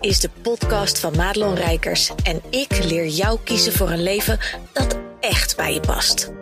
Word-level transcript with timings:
is 0.00 0.20
de 0.20 0.30
podcast 0.42 0.98
van 0.98 1.16
Madelon 1.16 1.54
Rijkers 1.54 2.12
en 2.22 2.42
ik 2.50 2.84
leer 2.84 3.06
jou 3.06 3.38
kiezen 3.44 3.72
voor 3.72 3.90
een 3.90 4.02
leven 4.02 4.38
dat 4.72 4.98
echt 5.20 5.56
bij 5.56 5.74
je 5.74 5.80
past. 5.80 6.32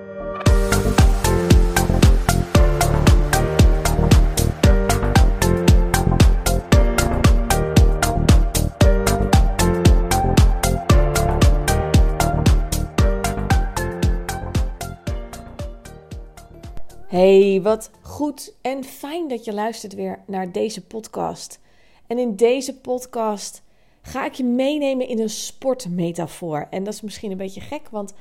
Hey, 17.06 17.60
wat 17.62 17.90
goed 18.00 18.54
en 18.62 18.84
fijn 18.84 19.28
dat 19.28 19.44
je 19.44 19.52
luistert 19.52 19.94
weer 19.94 20.18
naar 20.26 20.52
deze 20.52 20.84
podcast. 20.86 21.60
En 22.08 22.18
in 22.18 22.36
deze 22.36 22.80
podcast 22.80 23.62
ga 24.02 24.24
ik 24.24 24.34
je 24.34 24.44
meenemen 24.44 25.08
in 25.08 25.18
een 25.18 25.30
sportmetafoor. 25.30 26.66
En 26.70 26.84
dat 26.84 26.94
is 26.94 27.00
misschien 27.00 27.30
een 27.30 27.36
beetje 27.36 27.60
gek, 27.60 27.88
want 27.88 28.14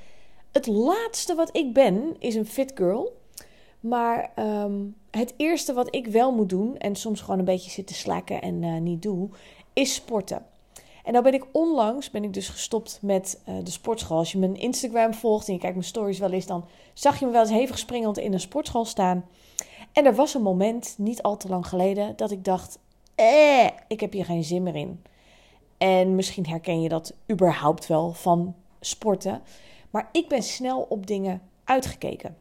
het 0.51 0.67
laatste 0.67 1.35
wat 1.35 1.57
ik 1.57 1.73
ben 1.73 2.15
is 2.19 2.35
een 2.35 2.45
fit 2.45 2.71
girl. 2.75 3.17
Maar 3.79 4.31
ehm, 4.35 4.73
het 5.11 5.33
eerste 5.37 5.73
wat 5.73 5.95
ik 5.95 6.07
wel 6.07 6.31
moet 6.31 6.49
doen, 6.49 6.77
en 6.77 6.95
soms 6.95 7.21
gewoon 7.21 7.39
een 7.39 7.45
beetje 7.45 7.69
zitten 7.69 7.95
slakken 7.95 8.41
en 8.41 8.61
uh, 8.61 8.79
niet 8.79 9.01
doe, 9.01 9.29
is 9.73 9.93
sporten. 9.93 10.45
En 11.03 11.11
nou 11.11 11.23
ben 11.23 11.33
ik 11.33 11.45
onlangs 11.51 12.11
ben 12.11 12.23
ik 12.23 12.33
dus 12.33 12.49
gestopt 12.49 12.99
met 13.01 13.41
uh, 13.49 13.55
de 13.63 13.71
sportschool. 13.71 14.17
Als 14.17 14.31
je 14.31 14.37
mijn 14.37 14.55
Instagram 14.55 15.13
volgt 15.13 15.47
en 15.47 15.53
je 15.53 15.59
kijkt 15.59 15.75
mijn 15.75 15.87
stories 15.87 16.19
wel 16.19 16.31
eens, 16.31 16.45
dan 16.45 16.65
zag 16.93 17.19
je 17.19 17.25
me 17.25 17.31
wel 17.31 17.41
eens 17.41 17.51
hevig 17.51 17.77
springend 17.77 18.17
in 18.17 18.33
een 18.33 18.39
sportschool 18.39 18.85
staan. 18.85 19.25
En 19.93 20.05
er 20.05 20.15
was 20.15 20.33
een 20.33 20.41
moment, 20.41 20.95
niet 20.97 21.21
al 21.21 21.37
te 21.37 21.47
lang 21.47 21.67
geleden, 21.67 22.13
dat 22.15 22.31
ik 22.31 22.43
dacht: 22.43 22.79
eh, 23.17 23.69
ik 23.87 23.99
heb 23.99 24.11
hier 24.11 24.25
geen 24.25 24.43
zin 24.43 24.63
meer 24.63 24.75
in. 24.75 25.03
En 25.77 26.15
misschien 26.15 26.45
herken 26.45 26.81
je 26.81 26.89
dat 26.89 27.13
überhaupt 27.31 27.87
wel 27.87 28.13
van 28.13 28.55
sporten. 28.79 29.41
Maar 29.89 30.09
ik 30.11 30.27
ben 30.27 30.43
snel 30.43 30.85
op 30.89 31.07
dingen 31.07 31.41
uitgekeken. 31.63 32.37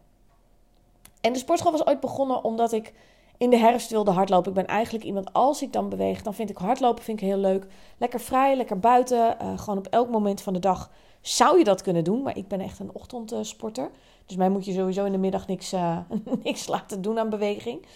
En 1.20 1.32
de 1.32 1.38
sportschool 1.38 1.72
was 1.72 1.86
ooit 1.86 2.00
begonnen 2.00 2.44
omdat 2.44 2.72
ik 2.72 2.92
in 3.38 3.50
de 3.50 3.56
herfst 3.56 3.90
wilde 3.90 4.10
hardlopen. 4.10 4.48
Ik 4.48 4.56
ben 4.56 4.66
eigenlijk 4.66 5.04
iemand, 5.04 5.32
als 5.32 5.62
ik 5.62 5.72
dan 5.72 5.88
beweeg, 5.88 6.22
dan 6.22 6.34
vind 6.34 6.50
ik 6.50 6.56
hardlopen 6.56 7.04
vind 7.04 7.20
ik 7.20 7.26
heel 7.26 7.38
leuk. 7.38 7.66
Lekker 7.98 8.20
vrij, 8.20 8.56
lekker 8.56 8.78
buiten. 8.78 9.36
Uh, 9.42 9.58
gewoon 9.58 9.78
op 9.78 9.86
elk 9.86 10.10
moment 10.10 10.42
van 10.42 10.52
de 10.52 10.58
dag 10.58 10.90
zou 11.20 11.58
je 11.58 11.64
dat 11.64 11.82
kunnen 11.82 12.04
doen. 12.04 12.22
Maar 12.22 12.36
ik 12.36 12.48
ben 12.48 12.60
echt 12.60 12.78
een 12.78 12.90
ochtendsporter. 12.92 13.90
Dus 14.26 14.36
mij 14.36 14.48
moet 14.48 14.64
je 14.64 14.72
sowieso 14.72 15.04
in 15.04 15.12
de 15.12 15.18
middag 15.18 15.46
niks, 15.46 15.72
uh, 15.72 15.98
niks 16.42 16.66
laten 16.66 17.02
doen 17.02 17.18
aan 17.18 17.30
beweging. 17.30 17.86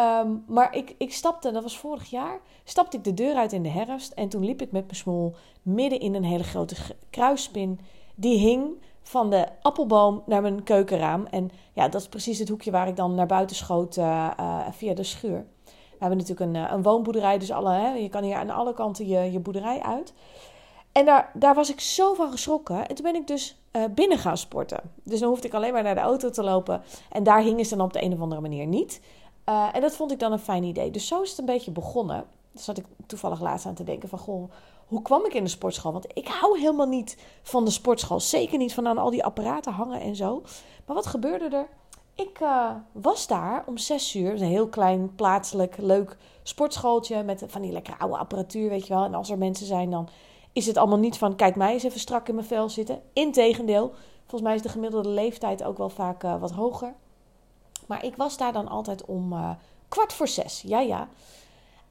Um, 0.00 0.44
maar 0.46 0.76
ik, 0.76 0.94
ik 0.98 1.12
stapte, 1.12 1.50
dat 1.50 1.62
was 1.62 1.78
vorig 1.78 2.10
jaar, 2.10 2.40
stapte 2.64 2.96
ik 2.96 3.04
de 3.04 3.14
deur 3.14 3.34
uit 3.34 3.52
in 3.52 3.62
de 3.62 3.68
herfst. 3.68 4.12
En 4.12 4.28
toen 4.28 4.44
liep 4.44 4.62
ik 4.62 4.72
met 4.72 4.84
mijn 4.84 4.96
smol 4.96 5.34
midden 5.62 6.00
in 6.00 6.14
een 6.14 6.24
hele 6.24 6.42
grote 6.42 6.74
kruisspin. 7.10 7.80
Die 8.14 8.38
hing 8.38 8.82
van 9.02 9.30
de 9.30 9.46
appelboom 9.62 10.22
naar 10.26 10.42
mijn 10.42 10.62
keukenraam. 10.62 11.26
En 11.26 11.50
ja, 11.72 11.88
dat 11.88 12.00
is 12.00 12.08
precies 12.08 12.38
het 12.38 12.48
hoekje 12.48 12.70
waar 12.70 12.88
ik 12.88 12.96
dan 12.96 13.14
naar 13.14 13.26
buiten 13.26 13.56
schoot 13.56 13.96
uh, 13.96 14.30
uh, 14.40 14.66
via 14.70 14.94
de 14.94 15.02
schuur. 15.02 15.46
We 15.64 15.72
hebben 15.98 16.18
natuurlijk 16.18 16.50
een, 16.50 16.72
een 16.72 16.82
woonboerderij, 16.82 17.38
dus 17.38 17.50
alle, 17.50 17.72
hè, 17.72 17.92
je 17.92 18.08
kan 18.08 18.22
hier 18.22 18.36
aan 18.36 18.50
alle 18.50 18.74
kanten 18.74 19.06
je, 19.06 19.32
je 19.32 19.40
boerderij 19.40 19.82
uit. 19.82 20.12
En 20.92 21.04
daar, 21.04 21.30
daar 21.34 21.54
was 21.54 21.70
ik 21.70 21.80
zo 21.80 22.14
van 22.14 22.30
geschrokken. 22.30 22.86
En 22.86 22.94
toen 22.94 23.04
ben 23.04 23.14
ik 23.14 23.26
dus 23.26 23.62
binnen 23.90 24.18
gaan 24.18 24.36
sporten. 24.36 24.80
Dus 25.02 25.20
dan 25.20 25.28
hoefde 25.28 25.46
ik 25.46 25.54
alleen 25.54 25.72
maar 25.72 25.82
naar 25.82 25.94
de 25.94 26.00
auto 26.00 26.30
te 26.30 26.42
lopen. 26.42 26.82
En 27.10 27.22
daar 27.22 27.40
hingen 27.40 27.64
ze 27.64 27.76
dan 27.76 27.86
op 27.86 27.92
de 27.92 28.02
een 28.02 28.12
of 28.12 28.20
andere 28.20 28.40
manier 28.40 28.66
niet. 28.66 29.00
Uh, 29.48 29.68
en 29.72 29.80
dat 29.80 29.96
vond 29.96 30.12
ik 30.12 30.18
dan 30.18 30.32
een 30.32 30.38
fijn 30.38 30.62
idee. 30.62 30.90
Dus 30.90 31.06
zo 31.06 31.22
is 31.22 31.30
het 31.30 31.38
een 31.38 31.44
beetje 31.44 31.70
begonnen. 31.70 32.16
Daar 32.52 32.62
zat 32.62 32.78
ik 32.78 32.84
toevallig 33.06 33.40
laatst 33.40 33.66
aan 33.66 33.74
te 33.74 33.84
denken 33.84 34.08
van... 34.08 34.18
Goh, 34.18 34.50
hoe 34.86 35.02
kwam 35.02 35.24
ik 35.24 35.34
in 35.34 35.44
de 35.44 35.50
sportschool? 35.50 35.92
Want 35.92 36.06
ik 36.14 36.28
hou 36.28 36.58
helemaal 36.58 36.86
niet 36.86 37.18
van 37.42 37.64
de 37.64 37.70
sportschool. 37.70 38.20
Zeker 38.20 38.58
niet 38.58 38.74
van 38.74 38.86
aan 38.86 38.98
al 38.98 39.10
die 39.10 39.24
apparaten 39.24 39.72
hangen 39.72 40.00
en 40.00 40.16
zo. 40.16 40.42
Maar 40.86 40.96
wat 40.96 41.06
gebeurde 41.06 41.56
er? 41.56 41.66
Ik 42.14 42.40
uh, 42.40 42.70
was 42.92 43.26
daar 43.26 43.64
om 43.66 43.78
zes 43.78 44.14
uur. 44.14 44.32
Een 44.32 44.48
heel 44.48 44.68
klein, 44.68 45.14
plaatselijk, 45.14 45.76
leuk 45.78 46.16
sportschooltje... 46.42 47.22
met 47.22 47.44
van 47.46 47.62
die 47.62 47.72
lekkere 47.72 47.98
oude 47.98 48.16
apparatuur, 48.16 48.68
weet 48.68 48.86
je 48.86 48.94
wel. 48.94 49.04
En 49.04 49.14
als 49.14 49.30
er 49.30 49.38
mensen 49.38 49.66
zijn, 49.66 49.90
dan 49.90 50.08
is 50.52 50.66
het 50.66 50.76
allemaal 50.76 50.98
niet 50.98 51.18
van... 51.18 51.36
kijk 51.36 51.56
mij 51.56 51.72
eens 51.72 51.82
even 51.82 52.00
strak 52.00 52.28
in 52.28 52.34
mijn 52.34 52.46
vel 52.46 52.68
zitten. 52.68 53.02
Integendeel, 53.12 53.92
volgens 54.20 54.42
mij 54.42 54.54
is 54.54 54.62
de 54.62 54.68
gemiddelde 54.68 55.08
leeftijd 55.08 55.64
ook 55.64 55.78
wel 55.78 55.88
vaak 55.88 56.24
uh, 56.24 56.40
wat 56.40 56.50
hoger... 56.50 56.94
Maar 57.86 58.04
ik 58.04 58.16
was 58.16 58.36
daar 58.36 58.52
dan 58.52 58.68
altijd 58.68 59.04
om 59.04 59.32
uh, 59.32 59.50
kwart 59.88 60.12
voor 60.12 60.28
zes. 60.28 60.62
Ja, 60.66 60.80
ja. 60.80 61.08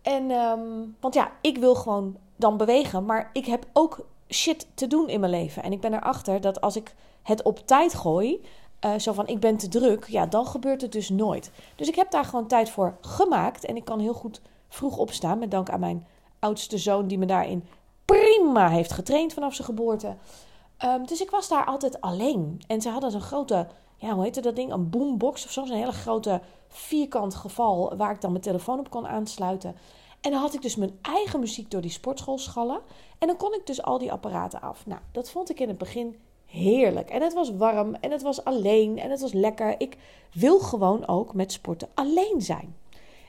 En, 0.02 0.31
um, 0.31 0.96
want 1.00 1.14
ja, 1.14 1.31
ik 1.42 1.58
wil 1.58 1.76
gewoon 1.76 2.18
dan 2.36 2.58
bewegen. 2.58 3.06
Maar 3.06 3.30
ik 3.34 3.46
heb 3.46 3.66
ook 3.74 4.06
shit 4.30 4.68
te 4.74 4.88
doen 4.88 5.09
in 5.09 5.20
mijn 5.20 5.31
leven. 5.31 5.64
En 5.64 5.72
ik 5.72 5.81
ben 5.81 5.94
erachter 5.94 6.42
dat 6.42 6.62
als 6.62 6.76
ik 6.76 6.96
het 7.24 7.42
op 7.42 7.68
tijd 7.68 7.94
gooi. 7.94 8.42
Uh, 8.86 9.00
zo 9.00 9.14
van 9.14 9.28
ik 9.28 9.40
ben 9.40 9.58
te 9.58 9.68
druk. 9.68 10.08
Ja, 10.08 10.26
dan 10.26 10.48
gebeurt 10.48 10.81
het 10.81 10.92
dus 10.92 11.09
nooit. 11.09 11.52
Dus 11.76 11.88
ik 11.88 11.96
heb 11.96 12.12
daar 12.12 12.25
gewoon 12.25 12.48
tijd 12.48 12.70
voor 12.70 12.98
gemaakt. 13.02 13.66
En 13.66 13.75
ik 13.75 13.86
kan 13.86 14.00
heel 14.00 14.14
goed 14.14 14.42
vroeg 14.68 14.98
opstaan. 14.98 15.40
Met 15.40 15.52
dank 15.52 15.70
aan 15.70 15.80
mijn 15.80 16.08
oudste 16.40 16.78
zoon, 16.78 17.08
die 17.08 17.18
me 17.18 17.25
daarin 17.25 17.68
prima 18.06 18.70
heeft 18.70 18.92
getraind 18.92 19.34
vanaf 19.34 19.54
zijn 19.54 19.68
geboorte. 19.68 20.16
Um, 20.86 21.06
dus 21.06 21.22
ik 21.22 21.30
was 21.30 21.48
daar 21.48 21.66
altijd 21.66 22.02
alleen. 22.02 22.62
En 22.68 22.81
ze 22.81 22.90
hadden 22.90 23.12
zo'n 23.12 23.22
grote 23.22 23.68
ja, 24.03 24.14
hoe 24.14 24.24
heette 24.24 24.41
dat 24.41 24.56
ding? 24.56 24.72
Een 24.72 24.90
boombox 24.90 25.46
of 25.46 25.52
zo. 25.52 25.62
Een 25.62 25.72
hele 25.72 25.91
grote 25.91 26.41
vierkant 26.68 27.36
geval 27.36 27.94
waar 27.97 28.12
ik 28.12 28.22
dan 28.22 28.31
mijn 28.31 28.44
telefoon 28.44 28.80
op 28.80 28.90
kon 28.90 29.08
aansluiten. 29.08 29.75
En 30.22 30.31
dan 30.31 30.40
had 30.41 30.53
ik 30.53 30.62
dus 30.62 30.75
mijn 30.75 30.97
eigen 31.02 31.40
muziek 31.40 31.72
door 31.72 31.81
die 31.81 31.91
sportschool 31.91 32.38
schallen. 32.38 32.81
En 33.19 33.28
dan 33.28 33.38
kon 33.38 33.53
ik 33.53 33.66
dus 33.66 33.81
al 33.81 33.97
die 33.97 34.12
apparaten 34.12 34.62
af. 34.62 34.86
Nou, 34.86 35.00
dat 35.12 35.30
vond 35.30 35.50
ik 35.50 35.59
in 35.59 35.68
het 35.68 35.78
begin 35.78 36.16
heerlijk. 36.46 37.09
En 37.09 37.22
het 37.22 37.34
was 37.34 37.52
warm 37.56 37.96
en 37.96 38.12
het 38.12 38.22
was 38.22 38.44
alleen 38.44 39.00
en 39.00 39.12
het 39.12 39.22
was 39.22 39.34
lekker. 39.34 39.75
Ik 39.78 39.97
wil 40.34 40.59
gewoon 40.59 41.08
ook 41.08 41.34
met 41.34 41.52
sporten 41.52 41.90
alleen 41.94 42.42
zijn. 42.42 42.75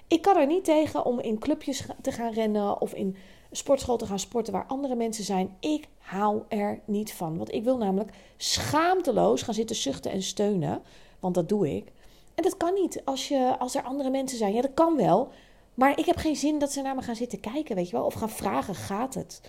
Ik 0.08 0.22
kan 0.22 0.36
er 0.36 0.46
niet 0.46 0.64
tegen 0.64 1.04
om 1.04 1.20
in 1.20 1.38
clubjes 1.38 1.86
te 2.02 2.12
gaan 2.12 2.32
rennen 2.32 2.80
of 2.80 2.94
in 2.94 3.16
sportschool 3.56 3.96
te 3.96 4.06
gaan 4.06 4.18
sporten 4.18 4.52
waar 4.52 4.66
andere 4.66 4.94
mensen 4.94 5.24
zijn. 5.24 5.56
Ik 5.60 5.88
hou 5.98 6.42
er 6.48 6.80
niet 6.84 7.12
van. 7.12 7.36
Want 7.36 7.52
ik 7.52 7.64
wil 7.64 7.76
namelijk 7.76 8.12
schaamteloos 8.36 9.42
gaan 9.42 9.54
zitten 9.54 9.76
zuchten 9.76 10.10
en 10.10 10.22
steunen. 10.22 10.82
Want 11.20 11.34
dat 11.34 11.48
doe 11.48 11.76
ik. 11.76 11.92
En 12.34 12.42
dat 12.42 12.56
kan 12.56 12.74
niet 12.74 13.02
als, 13.04 13.28
je, 13.28 13.56
als 13.58 13.74
er 13.74 13.82
andere 13.82 14.10
mensen 14.10 14.38
zijn. 14.38 14.54
Ja, 14.54 14.62
dat 14.62 14.74
kan 14.74 14.96
wel. 14.96 15.28
Maar 15.74 15.98
ik 15.98 16.04
heb 16.04 16.16
geen 16.16 16.36
zin 16.36 16.58
dat 16.58 16.72
ze 16.72 16.82
naar 16.82 16.94
me 16.94 17.02
gaan 17.02 17.16
zitten 17.16 17.40
kijken, 17.40 17.76
weet 17.76 17.88
je 17.88 17.96
wel. 17.96 18.04
Of 18.04 18.14
gaan 18.14 18.30
vragen, 18.30 18.74
gaat 18.74 19.14
het? 19.14 19.40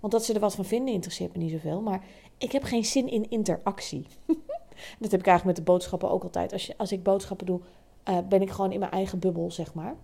Want 0.00 0.12
dat 0.12 0.24
ze 0.24 0.32
er 0.32 0.40
wat 0.40 0.54
van 0.54 0.64
vinden 0.64 0.94
interesseert 0.94 1.32
me 1.36 1.42
niet 1.42 1.52
zoveel. 1.52 1.80
Maar 1.80 2.04
ik 2.38 2.52
heb 2.52 2.62
geen 2.62 2.84
zin 2.84 3.08
in 3.08 3.30
interactie. 3.30 4.06
dat 5.00 5.10
heb 5.10 5.20
ik 5.20 5.26
eigenlijk 5.26 5.44
met 5.44 5.56
de 5.56 5.72
boodschappen 5.72 6.10
ook 6.10 6.22
altijd. 6.22 6.52
Als, 6.52 6.66
je, 6.66 6.74
als 6.76 6.92
ik 6.92 7.02
boodschappen 7.02 7.46
doe, 7.46 7.60
uh, 8.08 8.18
ben 8.28 8.42
ik 8.42 8.50
gewoon 8.50 8.72
in 8.72 8.78
mijn 8.78 8.92
eigen 8.92 9.18
bubbel, 9.18 9.50
zeg 9.50 9.74
maar. 9.74 9.96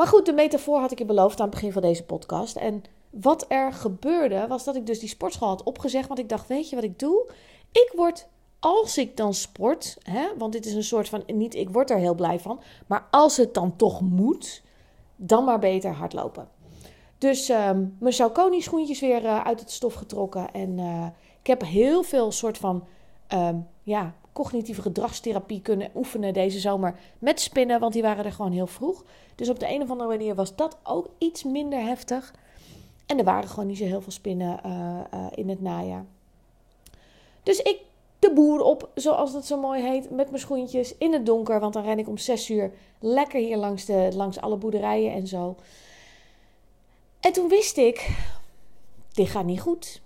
Maar 0.00 0.08
goed, 0.08 0.26
de 0.26 0.32
metafoor 0.32 0.80
had 0.80 0.90
ik 0.90 0.98
je 0.98 1.04
beloofd 1.04 1.40
aan 1.40 1.46
het 1.46 1.54
begin 1.54 1.72
van 1.72 1.82
deze 1.82 2.04
podcast. 2.04 2.56
En 2.56 2.82
wat 3.10 3.44
er 3.48 3.72
gebeurde, 3.72 4.46
was 4.46 4.64
dat 4.64 4.76
ik 4.76 4.86
dus 4.86 4.98
die 4.98 5.08
sportschool 5.08 5.48
had 5.48 5.62
opgezegd. 5.62 6.08
Want 6.08 6.20
ik 6.20 6.28
dacht, 6.28 6.46
weet 6.46 6.68
je 6.68 6.74
wat 6.74 6.84
ik 6.84 6.98
doe? 6.98 7.30
Ik 7.72 7.92
word, 7.96 8.28
als 8.58 8.98
ik 8.98 9.16
dan 9.16 9.34
sport, 9.34 9.98
hè, 10.02 10.28
want 10.38 10.52
dit 10.52 10.66
is 10.66 10.72
een 10.72 10.84
soort 10.84 11.08
van, 11.08 11.22
niet 11.26 11.54
ik 11.54 11.70
word 11.70 11.90
er 11.90 11.98
heel 11.98 12.14
blij 12.14 12.38
van. 12.38 12.60
Maar 12.86 13.06
als 13.10 13.36
het 13.36 13.54
dan 13.54 13.76
toch 13.76 14.00
moet, 14.00 14.62
dan 15.16 15.44
maar 15.44 15.58
beter 15.58 15.92
hardlopen. 15.92 16.48
Dus 17.18 17.48
um, 17.48 17.96
mijn 17.98 18.14
Saucony 18.14 18.60
schoentjes 18.60 19.00
weer 19.00 19.24
uh, 19.24 19.40
uit 19.44 19.60
het 19.60 19.70
stof 19.70 19.94
getrokken. 19.94 20.52
En 20.52 20.78
uh, 20.78 21.06
ik 21.40 21.46
heb 21.46 21.62
heel 21.62 22.02
veel 22.02 22.32
soort 22.32 22.58
van, 22.58 22.84
um, 23.34 23.66
ja, 23.82 24.14
cognitieve 24.40 24.82
gedragstherapie 24.82 25.62
kunnen 25.62 25.90
oefenen 25.94 26.32
deze 26.32 26.58
zomer 26.58 26.98
met 27.18 27.40
spinnen, 27.40 27.80
want 27.80 27.92
die 27.92 28.02
waren 28.02 28.24
er 28.24 28.32
gewoon 28.32 28.52
heel 28.52 28.66
vroeg. 28.66 29.04
Dus 29.34 29.48
op 29.48 29.58
de 29.58 29.68
een 29.68 29.82
of 29.82 29.90
andere 29.90 30.08
manier 30.08 30.34
was 30.34 30.56
dat 30.56 30.78
ook 30.82 31.08
iets 31.18 31.44
minder 31.44 31.80
heftig. 31.80 32.34
En 33.06 33.18
er 33.18 33.24
waren 33.24 33.48
gewoon 33.48 33.66
niet 33.66 33.78
zo 33.78 33.84
heel 33.84 34.00
veel 34.00 34.12
spinnen 34.12 34.60
uh, 34.66 35.00
uh, 35.14 35.26
in 35.34 35.48
het 35.48 35.60
najaar. 35.60 36.04
Dus 37.42 37.58
ik 37.58 37.78
de 38.18 38.32
boer 38.32 38.62
op, 38.62 38.90
zoals 38.94 39.32
dat 39.32 39.46
zo 39.46 39.60
mooi 39.60 39.82
heet, 39.82 40.10
met 40.10 40.28
mijn 40.28 40.40
schoentjes 40.40 40.96
in 40.98 41.12
het 41.12 41.26
donker. 41.26 41.60
Want 41.60 41.72
dan 41.72 41.84
ren 41.84 41.98
ik 41.98 42.08
om 42.08 42.18
zes 42.18 42.50
uur 42.50 42.72
lekker 42.98 43.40
hier 43.40 43.56
langs, 43.56 43.84
de, 43.84 44.10
langs 44.14 44.40
alle 44.40 44.56
boerderijen 44.56 45.12
en 45.12 45.26
zo. 45.26 45.56
En 47.20 47.32
toen 47.32 47.48
wist 47.48 47.76
ik, 47.76 48.08
dit 49.12 49.28
gaat 49.28 49.44
niet 49.44 49.60
goed. 49.60 50.00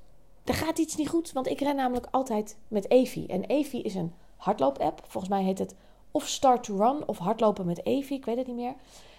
Er 0.45 0.55
gaat 0.55 0.79
iets 0.79 0.97
niet 0.97 1.09
goed, 1.09 1.33
want 1.33 1.47
ik 1.47 1.61
ren 1.61 1.77
namelijk 1.77 2.07
altijd 2.11 2.57
met 2.69 2.91
Evi. 2.91 3.27
En 3.27 3.45
Evi 3.45 3.83
is 3.83 3.95
een 3.95 4.13
hardloop-app. 4.45 5.01
Volgens 5.07 5.33
mij 5.33 5.43
heet 5.43 5.59
het 5.59 5.75
of 6.11 6.27
Start 6.27 6.65
to 6.65 6.77
Run 6.77 7.09
of 7.09 7.19
hardlopen 7.19 7.67
met 7.67 7.87
Evi, 7.87 8.15
ik 8.15 8.25
weet 8.25 8.37
het 8.37 8.47
niet 8.47 8.57
meer. 8.57 8.75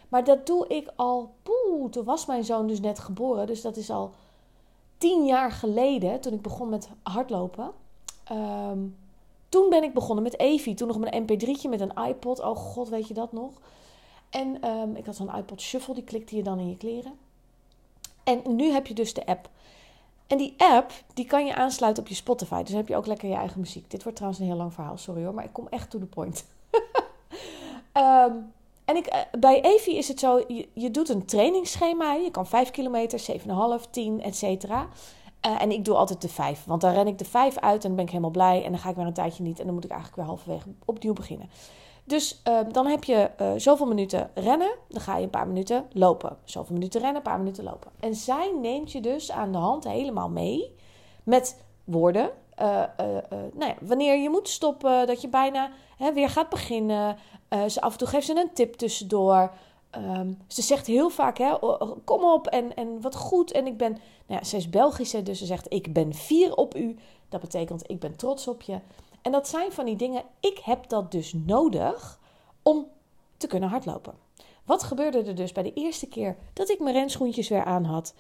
Maar 0.10 0.24
dat 0.24 0.46
doe 0.46 0.68
ik 0.68 0.92
al, 0.96 1.34
poeh, 1.44 1.90
toen 1.90 2.04
was 2.04 2.26
mijn 2.26 2.44
zoon 2.44 2.68
dus 2.68 2.80
net 2.80 3.00
geboren. 3.00 3.48
Dus 3.48 3.62
dat 3.62 3.78
is 3.78 3.90
al 3.90 4.12
tien 4.98 5.26
jaar 5.26 5.52
geleden, 5.52 6.20
toen 6.22 6.34
ik 6.34 6.42
begon 6.42 6.70
met 6.70 6.90
hardlopen. 7.04 7.72
Um, 8.32 8.98
toen 9.50 9.70
ben 9.70 9.84
ik 9.84 9.94
begonnen 9.94 10.24
met 10.24 10.40
Evi. 10.40 10.74
Toen 10.74 10.88
nog 10.88 10.98
een 11.02 11.24
mp3'tje 11.24 11.70
met 11.70 11.82
een 11.82 12.06
iPod. 12.08 12.40
Oh 12.40 12.56
god, 12.56 12.90
weet 12.90 13.08
je 13.08 13.14
dat 13.14 13.32
nog? 13.32 13.52
En 14.30 14.70
um, 14.70 14.96
ik 14.96 15.06
had 15.06 15.16
zo'n 15.16 15.36
iPod 15.36 15.62
Shuffle, 15.62 15.94
die 15.94 16.04
klikte 16.04 16.36
je 16.36 16.44
dan 16.44 16.60
in 16.60 16.70
je 16.70 16.78
kleren. 16.78 17.14
En 18.24 18.42
nu 18.56 18.72
heb 18.72 18.88
je 18.88 18.94
dus 18.94 19.14
de 19.14 19.26
app. 19.26 19.50
En 20.28 20.38
die 20.38 20.54
app, 20.58 20.92
die 21.14 21.26
kan 21.26 21.46
je 21.46 21.56
aansluiten 21.56 22.04
op 22.04 22.10
je 22.10 22.16
Spotify. 22.16 22.60
Dus 22.60 22.70
dan 22.70 22.78
heb 22.78 22.88
je 22.88 22.96
ook 22.96 23.06
lekker 23.06 23.30
je 23.30 23.36
eigen 23.36 23.60
muziek. 23.60 23.90
Dit 23.92 24.02
wordt 24.04 24.18
trouwens 24.18 24.44
een 24.44 24.50
heel 24.50 24.58
lang 24.58 24.74
verhaal, 24.74 24.98
sorry 24.98 25.24
hoor. 25.24 25.34
Maar 25.34 25.44
ik 25.44 25.54
kom 25.54 25.68
echt 25.70 25.90
to 25.90 26.00
the 26.00 26.06
point. 26.06 26.46
Ehm, 27.92 28.34
en 28.86 28.96
ik, 28.96 29.06
eh, 29.06 29.20
bij 29.40 29.62
Evi 29.62 29.98
is 29.98 30.08
het 30.08 30.20
zo, 30.20 30.44
je, 30.48 30.68
je, 30.74 30.92
doet 30.92 31.10
een 31.10 31.26
trainingsschema. 31.26 32.14
Je 32.14 32.32
kan 32.32 32.48
5 32.48 32.72
kilometer, 32.72 33.20
7,5, 33.20 33.90
10, 33.90 34.22
et 34.22 34.36
cetera. 34.36 34.88
Uh, 35.48 35.62
en 35.62 35.72
ik 35.72 35.86
doe 35.86 35.96
altijd 35.96 36.22
de 36.22 36.30
5. 36.30 36.64
Want 36.64 36.82
dan 36.82 36.94
ren 36.94 37.08
ik 37.08 37.18
de 37.18 37.26
5 37.26 37.58
uit 37.58 37.82
en 37.82 37.88
dan 37.88 37.96
ben 37.96 38.06
ik 38.06 38.10
helemaal 38.10 38.32
blij. 38.32 38.64
En 38.64 38.72
dan 38.72 38.80
ga 38.80 38.90
ik 38.90 38.96
weer 38.96 39.06
een 39.06 39.14
tijdje 39.14 39.44
niet. 39.44 39.60
En 39.60 39.66
dan 39.66 39.74
moet 39.74 39.84
ik 39.84 39.90
eigenlijk 39.90 40.22
weer 40.22 40.30
halverwege 40.30 40.70
opnieuw 40.86 41.14
beginnen. 41.14 41.50
Dus 42.08 42.42
uh, 42.48 42.60
dan 42.72 42.88
heb 42.88 43.04
je 43.04 43.30
uh, 43.42 43.52
zoveel 43.58 43.86
minuten 43.86 44.30
rennen, 44.34 44.72
dan 44.88 45.02
ga 45.02 45.18
je 45.18 45.24
een 45.24 45.30
paar 45.30 45.48
minuten 45.48 45.86
lopen. 45.92 46.38
Zoveel 46.44 46.74
minuten 46.74 47.00
rennen, 47.02 47.18
een 47.18 47.32
paar 47.32 47.40
minuten 47.40 47.64
lopen. 47.64 47.92
En 48.00 48.16
zij 48.16 48.54
neemt 48.62 48.92
je 48.92 49.02
dus 49.02 49.32
aan 49.32 49.52
de 49.52 49.58
hand 49.58 49.84
helemaal 49.84 50.30
mee 50.30 50.76
met 51.24 51.62
woorden. 51.84 52.30
Uh, 52.62 52.84
nou 53.54 53.66
ja, 53.66 53.76
wanneer 53.82 54.18
je 54.18 54.30
moet 54.30 54.50
stoppen, 54.50 55.08
dat 55.08 55.22
je 55.22 55.28
bijna 55.28 55.72
hè, 55.98 56.14
weer 56.14 56.30
gaat 56.30 56.50
beginnen. 56.50 57.18
ze 57.68 57.82
af 57.82 57.92
en 57.92 57.98
toe 57.98 58.08
geeft 58.08 58.26
ze 58.26 58.36
een 58.36 58.54
tip 58.54 58.74
tussendoor. 58.74 59.52
Um, 59.98 60.38
ze 60.48 60.62
zegt 60.62 60.88
heel 60.88 61.10
vaak, 61.10 61.38
hè, 61.38 61.56
kom 62.04 62.24
op 62.24 62.48
en, 62.48 62.76
en 62.76 63.02
wat 63.02 63.16
goed. 63.16 63.52
En 63.52 63.68
ik 63.68 63.78
ben, 63.78 63.92
nou 64.28 64.40
ja, 64.40 64.44
ze 64.44 64.58
is 64.58 64.70
Belgische, 64.70 65.24
dus 65.24 65.40
ze 65.40 65.46
zegt, 65.46 65.74
ik 65.74 65.94
ben 65.94 66.14
fier 66.14 66.56
op 66.56 66.76
u. 66.76 66.98
Dat 67.30 67.42
betekent, 67.42 67.90
ik 67.90 68.00
ben 68.00 68.16
trots 68.16 68.48
op 68.48 68.62
je. 68.62 68.80
En 69.26 69.32
dat 69.32 69.48
zijn 69.48 69.72
van 69.72 69.86
die 69.86 69.96
dingen, 69.96 70.24
ik 70.40 70.58
heb 70.58 70.90
dat 70.90 71.12
dus 71.12 71.34
nodig 71.34 72.20
om 72.64 72.88
te 73.38 73.48
kunnen 73.48 73.70
hardlopen. 73.70 74.14
Wat 74.66 74.84
gebeurde 74.84 75.24
er 75.24 75.36
dus 75.36 75.52
bij 75.52 75.64
de 75.64 75.74
eerste 75.74 76.08
keer 76.08 76.38
dat 76.54 76.70
ik 76.70 76.80
mijn 76.80 76.96
renschoentjes 76.96 77.50
weer 77.50 77.64
aan 77.64 77.84
had? 77.84 78.14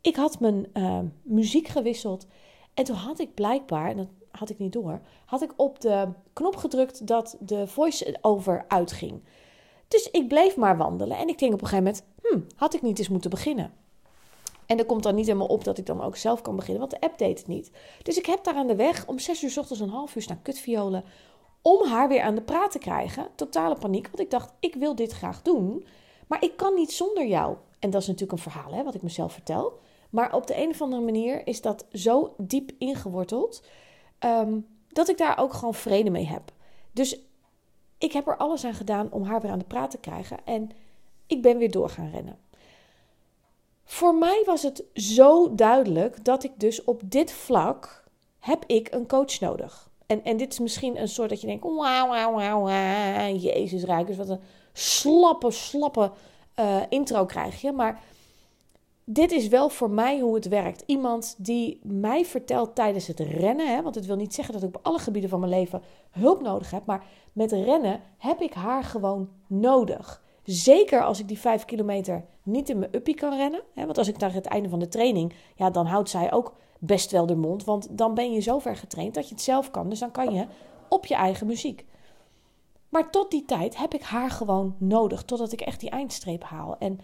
Ik 0.00 0.16
had 0.16 0.40
mijn 0.40 0.66
uh, 0.74 0.98
muziek 1.22 1.68
gewisseld 1.68 2.26
en 2.74 2.84
toen 2.84 2.96
had 2.96 3.18
ik 3.18 3.34
blijkbaar, 3.34 3.90
en 3.90 3.96
dat 3.96 4.08
had 4.30 4.50
ik 4.50 4.58
niet 4.58 4.72
door, 4.72 5.00
had 5.24 5.42
ik 5.42 5.52
op 5.56 5.80
de 5.80 6.08
knop 6.32 6.56
gedrukt 6.56 7.06
dat 7.06 7.36
de 7.40 7.66
voice-over 7.66 8.64
uitging. 8.68 9.22
Dus 9.88 10.10
ik 10.10 10.28
bleef 10.28 10.56
maar 10.56 10.76
wandelen 10.76 11.16
en 11.16 11.28
ik 11.28 11.38
denk 11.38 11.52
op 11.52 11.62
een 11.62 11.68
gegeven 11.68 11.84
moment, 11.84 12.04
hm, 12.22 12.58
had 12.58 12.74
ik 12.74 12.82
niet 12.82 12.98
eens 12.98 13.08
moeten 13.08 13.30
beginnen. 13.30 13.72
En 14.70 14.78
er 14.78 14.86
komt 14.86 15.02
dan 15.02 15.14
niet 15.14 15.26
helemaal 15.26 15.46
op 15.46 15.64
dat 15.64 15.78
ik 15.78 15.86
dan 15.86 16.00
ook 16.00 16.16
zelf 16.16 16.42
kan 16.42 16.56
beginnen, 16.56 16.80
want 16.80 16.90
de 16.90 17.00
app 17.00 17.18
deed 17.18 17.38
het 17.38 17.46
niet. 17.46 17.70
Dus 18.02 18.18
ik 18.18 18.26
heb 18.26 18.44
daar 18.44 18.54
aan 18.54 18.66
de 18.66 18.76
weg 18.76 19.06
om 19.06 19.18
zes 19.18 19.42
uur 19.42 19.50
s 19.50 19.56
ochtends 19.56 19.82
een 19.82 19.88
half 19.88 20.16
uur 20.16 20.24
naar 20.28 20.38
kutviolen 20.42 21.04
om 21.62 21.86
haar 21.86 22.08
weer 22.08 22.22
aan 22.22 22.34
de 22.34 22.42
praat 22.42 22.70
te 22.70 22.78
krijgen. 22.78 23.28
Totale 23.34 23.74
paniek, 23.74 24.06
want 24.06 24.18
ik 24.20 24.30
dacht, 24.30 24.52
ik 24.60 24.74
wil 24.74 24.94
dit 24.94 25.12
graag 25.12 25.42
doen, 25.42 25.86
maar 26.26 26.44
ik 26.44 26.56
kan 26.56 26.74
niet 26.74 26.92
zonder 26.92 27.26
jou. 27.26 27.56
En 27.78 27.90
dat 27.90 28.00
is 28.00 28.06
natuurlijk 28.06 28.32
een 28.32 28.50
verhaal, 28.50 28.72
hè, 28.72 28.84
wat 28.84 28.94
ik 28.94 29.02
mezelf 29.02 29.32
vertel. 29.32 29.78
Maar 30.10 30.34
op 30.34 30.46
de 30.46 30.62
een 30.62 30.70
of 30.70 30.82
andere 30.82 31.02
manier 31.02 31.46
is 31.46 31.60
dat 31.60 31.86
zo 31.92 32.34
diep 32.36 32.70
ingeworteld 32.78 33.64
um, 34.24 34.66
dat 34.88 35.08
ik 35.08 35.18
daar 35.18 35.38
ook 35.38 35.52
gewoon 35.52 35.74
vrede 35.74 36.10
mee 36.10 36.26
heb. 36.26 36.52
Dus 36.92 37.20
ik 37.98 38.12
heb 38.12 38.26
er 38.26 38.36
alles 38.36 38.64
aan 38.64 38.74
gedaan 38.74 39.12
om 39.12 39.22
haar 39.22 39.40
weer 39.40 39.50
aan 39.50 39.58
de 39.58 39.64
praat 39.64 39.90
te 39.90 39.98
krijgen 39.98 40.38
en 40.44 40.70
ik 41.26 41.42
ben 41.42 41.58
weer 41.58 41.70
door 41.70 41.88
gaan 41.88 42.10
rennen. 42.10 42.38
Voor 43.90 44.14
mij 44.14 44.42
was 44.46 44.62
het 44.62 44.84
zo 44.94 45.54
duidelijk 45.54 46.24
dat 46.24 46.44
ik 46.44 46.52
dus 46.56 46.84
op 46.84 47.00
dit 47.04 47.32
vlak 47.32 48.04
heb 48.38 48.64
ik 48.66 48.88
een 48.90 49.06
coach 49.06 49.40
nodig. 49.40 49.90
En, 50.06 50.24
en 50.24 50.36
dit 50.36 50.52
is 50.52 50.58
misschien 50.58 51.00
een 51.00 51.08
soort 51.08 51.28
dat 51.28 51.40
je 51.40 51.46
denkt, 51.46 51.64
wauw, 51.64 52.08
wauw, 52.08 52.32
wauw, 52.32 52.68
Jezus 53.36 53.84
Rijkers, 53.84 54.16
wat 54.16 54.28
een 54.28 54.40
slappe, 54.72 55.50
slappe 55.50 56.10
uh, 56.60 56.76
intro 56.88 57.24
krijg 57.24 57.60
je. 57.60 57.72
Maar 57.72 58.02
dit 59.04 59.32
is 59.32 59.48
wel 59.48 59.68
voor 59.68 59.90
mij 59.90 60.20
hoe 60.20 60.34
het 60.34 60.48
werkt. 60.48 60.82
Iemand 60.86 61.34
die 61.38 61.80
mij 61.82 62.24
vertelt 62.24 62.74
tijdens 62.74 63.06
het 63.06 63.20
rennen, 63.20 63.74
hè, 63.74 63.82
want 63.82 63.94
het 63.94 64.06
wil 64.06 64.16
niet 64.16 64.34
zeggen 64.34 64.54
dat 64.54 64.62
ik 64.62 64.76
op 64.76 64.86
alle 64.86 64.98
gebieden 64.98 65.30
van 65.30 65.40
mijn 65.40 65.52
leven 65.52 65.82
hulp 66.10 66.40
nodig 66.40 66.70
heb, 66.70 66.86
maar 66.86 67.04
met 67.32 67.52
rennen 67.52 68.00
heb 68.18 68.40
ik 68.40 68.52
haar 68.52 68.84
gewoon 68.84 69.28
nodig. 69.46 70.22
Zeker 70.44 71.04
als 71.04 71.20
ik 71.20 71.28
die 71.28 71.38
vijf 71.38 71.64
kilometer 71.64 72.24
niet 72.42 72.68
in 72.68 72.78
mijn 72.78 72.94
uppie 72.94 73.14
kan 73.14 73.36
rennen. 73.36 73.62
Hè, 73.74 73.84
want 73.84 73.98
als 73.98 74.08
ik 74.08 74.18
naar 74.18 74.32
het 74.32 74.46
einde 74.46 74.68
van 74.68 74.78
de 74.78 74.88
training, 74.88 75.34
ja, 75.54 75.70
dan 75.70 75.86
houdt 75.86 76.10
zij 76.10 76.32
ook 76.32 76.54
best 76.78 77.10
wel 77.10 77.26
de 77.26 77.36
mond. 77.36 77.64
Want 77.64 77.98
dan 77.98 78.14
ben 78.14 78.32
je 78.32 78.40
zo 78.40 78.58
ver 78.58 78.76
getraind 78.76 79.14
dat 79.14 79.28
je 79.28 79.34
het 79.34 79.42
zelf 79.42 79.70
kan. 79.70 79.88
Dus 79.88 79.98
dan 79.98 80.10
kan 80.10 80.34
je 80.34 80.46
op 80.88 81.06
je 81.06 81.14
eigen 81.14 81.46
muziek. 81.46 81.86
Maar 82.88 83.10
tot 83.10 83.30
die 83.30 83.44
tijd 83.44 83.76
heb 83.76 83.94
ik 83.94 84.02
haar 84.02 84.30
gewoon 84.30 84.74
nodig. 84.78 85.22
Totdat 85.24 85.52
ik 85.52 85.60
echt 85.60 85.80
die 85.80 85.90
eindstreep 85.90 86.42
haal. 86.42 86.76
En 86.78 87.00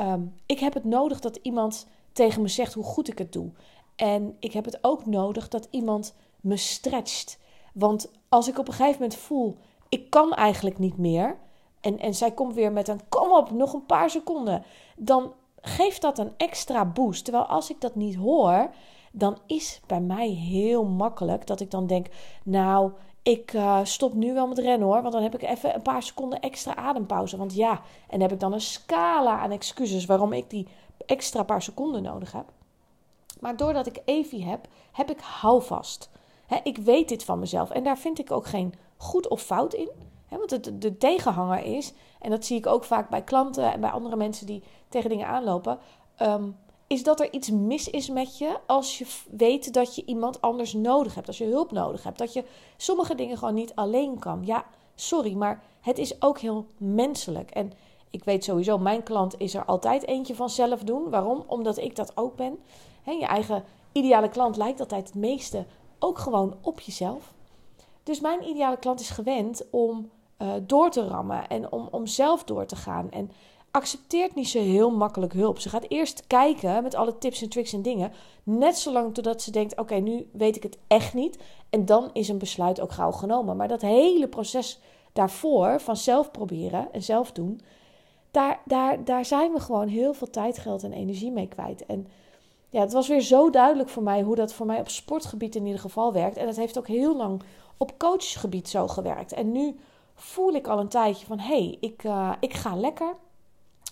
um, 0.00 0.34
ik 0.46 0.58
heb 0.58 0.74
het 0.74 0.84
nodig 0.84 1.20
dat 1.20 1.38
iemand 1.42 1.86
tegen 2.12 2.42
me 2.42 2.48
zegt 2.48 2.74
hoe 2.74 2.84
goed 2.84 3.08
ik 3.08 3.18
het 3.18 3.32
doe. 3.32 3.50
En 3.96 4.36
ik 4.38 4.52
heb 4.52 4.64
het 4.64 4.78
ook 4.80 5.06
nodig 5.06 5.48
dat 5.48 5.68
iemand 5.70 6.14
me 6.40 6.56
stretcht. 6.56 7.38
Want 7.74 8.10
als 8.28 8.48
ik 8.48 8.58
op 8.58 8.68
een 8.68 8.74
gegeven 8.74 9.00
moment 9.00 9.18
voel, 9.18 9.56
ik 9.88 10.10
kan 10.10 10.34
eigenlijk 10.34 10.78
niet 10.78 10.96
meer 10.98 11.38
en, 11.80 11.98
en 11.98 12.14
zij 12.14 12.32
komt 12.32 12.54
weer 12.54 12.72
met 12.72 12.88
een 12.88 13.00
kom 13.08 13.32
op, 13.32 13.50
nog 13.50 13.72
een 13.72 13.86
paar 13.86 14.10
seconden, 14.10 14.62
dan 14.96 15.32
geeft 15.60 16.02
dat 16.02 16.18
een 16.18 16.32
extra 16.36 16.84
boost. 16.84 17.24
Terwijl 17.24 17.46
als 17.46 17.70
ik 17.70 17.80
dat 17.80 17.94
niet 17.94 18.16
hoor, 18.16 18.70
dan 19.12 19.38
is 19.46 19.80
bij 19.86 20.00
mij 20.00 20.28
heel 20.28 20.84
makkelijk 20.84 21.46
dat 21.46 21.60
ik 21.60 21.70
dan 21.70 21.86
denk, 21.86 22.06
nou, 22.44 22.92
ik 23.22 23.52
uh, 23.52 23.80
stop 23.82 24.14
nu 24.14 24.34
wel 24.34 24.46
met 24.46 24.58
rennen 24.58 24.88
hoor, 24.88 25.02
want 25.02 25.12
dan 25.12 25.22
heb 25.22 25.34
ik 25.34 25.42
even 25.42 25.74
een 25.74 25.82
paar 25.82 26.02
seconden 26.02 26.40
extra 26.40 26.76
adempauze. 26.76 27.36
Want 27.36 27.54
ja, 27.54 27.80
en 28.08 28.20
heb 28.20 28.32
ik 28.32 28.40
dan 28.40 28.52
een 28.52 28.60
scala 28.60 29.38
aan 29.38 29.50
excuses 29.50 30.06
waarom 30.06 30.32
ik 30.32 30.50
die 30.50 30.68
extra 31.06 31.42
paar 31.42 31.62
seconden 31.62 32.02
nodig 32.02 32.32
heb. 32.32 32.52
Maar 33.40 33.56
doordat 33.56 33.86
ik 33.86 34.02
Evie 34.04 34.44
heb, 34.44 34.66
heb 34.92 35.10
ik 35.10 35.20
houvast. 35.20 36.10
Ik 36.62 36.76
weet 36.76 37.08
dit 37.08 37.24
van 37.24 37.38
mezelf 37.38 37.70
en 37.70 37.82
daar 37.82 37.98
vind 37.98 38.18
ik 38.18 38.30
ook 38.30 38.46
geen 38.46 38.74
goed 38.96 39.28
of 39.28 39.42
fout 39.42 39.74
in 39.74 39.90
want 40.36 40.50
het, 40.50 40.70
de 40.82 40.96
tegenhanger 40.96 41.64
is, 41.64 41.92
en 42.20 42.30
dat 42.30 42.44
zie 42.44 42.56
ik 42.56 42.66
ook 42.66 42.84
vaak 42.84 43.08
bij 43.08 43.22
klanten 43.22 43.72
en 43.72 43.80
bij 43.80 43.90
andere 43.90 44.16
mensen 44.16 44.46
die 44.46 44.62
tegen 44.88 45.10
dingen 45.10 45.26
aanlopen, 45.26 45.78
um, 46.22 46.56
is 46.86 47.02
dat 47.02 47.20
er 47.20 47.32
iets 47.32 47.50
mis 47.50 47.90
is 47.90 48.08
met 48.08 48.38
je 48.38 48.58
als 48.66 48.98
je 48.98 49.06
weet 49.30 49.72
dat 49.72 49.94
je 49.94 50.04
iemand 50.04 50.40
anders 50.40 50.72
nodig 50.72 51.14
hebt, 51.14 51.26
als 51.26 51.38
je 51.38 51.44
hulp 51.44 51.72
nodig 51.72 52.02
hebt, 52.02 52.18
dat 52.18 52.32
je 52.32 52.44
sommige 52.76 53.14
dingen 53.14 53.38
gewoon 53.38 53.54
niet 53.54 53.74
alleen 53.74 54.18
kan. 54.18 54.42
Ja, 54.44 54.64
sorry, 54.94 55.34
maar 55.34 55.62
het 55.80 55.98
is 55.98 56.22
ook 56.22 56.38
heel 56.38 56.66
menselijk. 56.76 57.50
En 57.50 57.72
ik 58.10 58.24
weet 58.24 58.44
sowieso, 58.44 58.78
mijn 58.78 59.02
klant 59.02 59.40
is 59.40 59.54
er 59.54 59.64
altijd 59.64 60.06
eentje 60.06 60.34
van 60.34 60.50
zelf 60.50 60.82
doen. 60.82 61.10
Waarom? 61.10 61.44
Omdat 61.46 61.78
ik 61.78 61.96
dat 61.96 62.12
ook 62.14 62.36
ben. 62.36 62.58
He, 63.02 63.12
je 63.12 63.26
eigen 63.26 63.64
ideale 63.92 64.28
klant 64.28 64.56
lijkt 64.56 64.80
altijd 64.80 65.06
het 65.06 65.14
meeste 65.14 65.66
ook 65.98 66.18
gewoon 66.18 66.56
op 66.60 66.80
jezelf. 66.80 67.32
Dus 68.02 68.20
mijn 68.20 68.48
ideale 68.48 68.78
klant 68.78 69.00
is 69.00 69.10
gewend 69.10 69.64
om 69.70 70.10
uh, 70.38 70.52
door 70.62 70.90
te 70.90 71.06
rammen 71.06 71.48
en 71.48 71.72
om, 71.72 71.88
om 71.90 72.06
zelf 72.06 72.44
door 72.44 72.66
te 72.66 72.76
gaan. 72.76 73.10
En 73.10 73.30
accepteert 73.70 74.34
niet 74.34 74.48
zo 74.48 74.58
heel 74.58 74.90
makkelijk 74.90 75.32
hulp. 75.32 75.58
Ze 75.58 75.68
gaat 75.68 75.84
eerst 75.88 76.26
kijken 76.26 76.82
met 76.82 76.94
alle 76.94 77.18
tips 77.18 77.42
en 77.42 77.48
tricks 77.48 77.72
en 77.72 77.82
dingen. 77.82 78.12
Net 78.42 78.78
zolang 78.78 79.14
totdat 79.14 79.42
ze 79.42 79.50
denkt: 79.50 79.78
oké, 79.78 79.94
nu 79.94 80.28
weet 80.32 80.56
ik 80.56 80.62
het 80.62 80.78
echt 80.86 81.14
niet. 81.14 81.38
En 81.70 81.84
dan 81.84 82.10
is 82.12 82.28
een 82.28 82.38
besluit 82.38 82.80
ook 82.80 82.92
gauw 82.92 83.12
genomen. 83.12 83.56
Maar 83.56 83.68
dat 83.68 83.80
hele 83.80 84.28
proces 84.28 84.80
daarvoor, 85.12 85.80
van 85.80 85.96
zelf 85.96 86.30
proberen 86.30 86.92
en 86.92 87.02
zelf 87.02 87.32
doen, 87.32 87.60
daar, 88.30 88.60
daar, 88.64 89.04
daar 89.04 89.24
zijn 89.24 89.52
we 89.52 89.60
gewoon 89.60 89.88
heel 89.88 90.14
veel 90.14 90.30
tijd, 90.30 90.58
geld 90.58 90.82
en 90.82 90.92
energie 90.92 91.30
mee 91.30 91.48
kwijt. 91.48 91.86
En 91.86 92.06
ja, 92.70 92.80
het 92.80 92.92
was 92.92 93.08
weer 93.08 93.20
zo 93.20 93.50
duidelijk 93.50 93.88
voor 93.88 94.02
mij 94.02 94.22
hoe 94.22 94.34
dat 94.34 94.52
voor 94.52 94.66
mij 94.66 94.80
op 94.80 94.88
sportgebied 94.88 95.54
in 95.54 95.66
ieder 95.66 95.80
geval 95.80 96.12
werkt. 96.12 96.36
En 96.36 96.46
het 96.46 96.56
heeft 96.56 96.78
ook 96.78 96.86
heel 96.86 97.16
lang 97.16 97.42
op 97.76 97.98
coachgebied 97.98 98.68
zo 98.68 98.88
gewerkt. 98.88 99.32
En 99.32 99.52
nu 99.52 99.76
voel 100.18 100.52
ik 100.52 100.66
al 100.66 100.78
een 100.78 100.88
tijdje 100.88 101.26
van 101.26 101.38
hé, 101.38 101.58
hey, 101.58 101.76
ik, 101.80 102.04
uh, 102.04 102.32
ik 102.40 102.54
ga 102.54 102.76
lekker. 102.76 103.14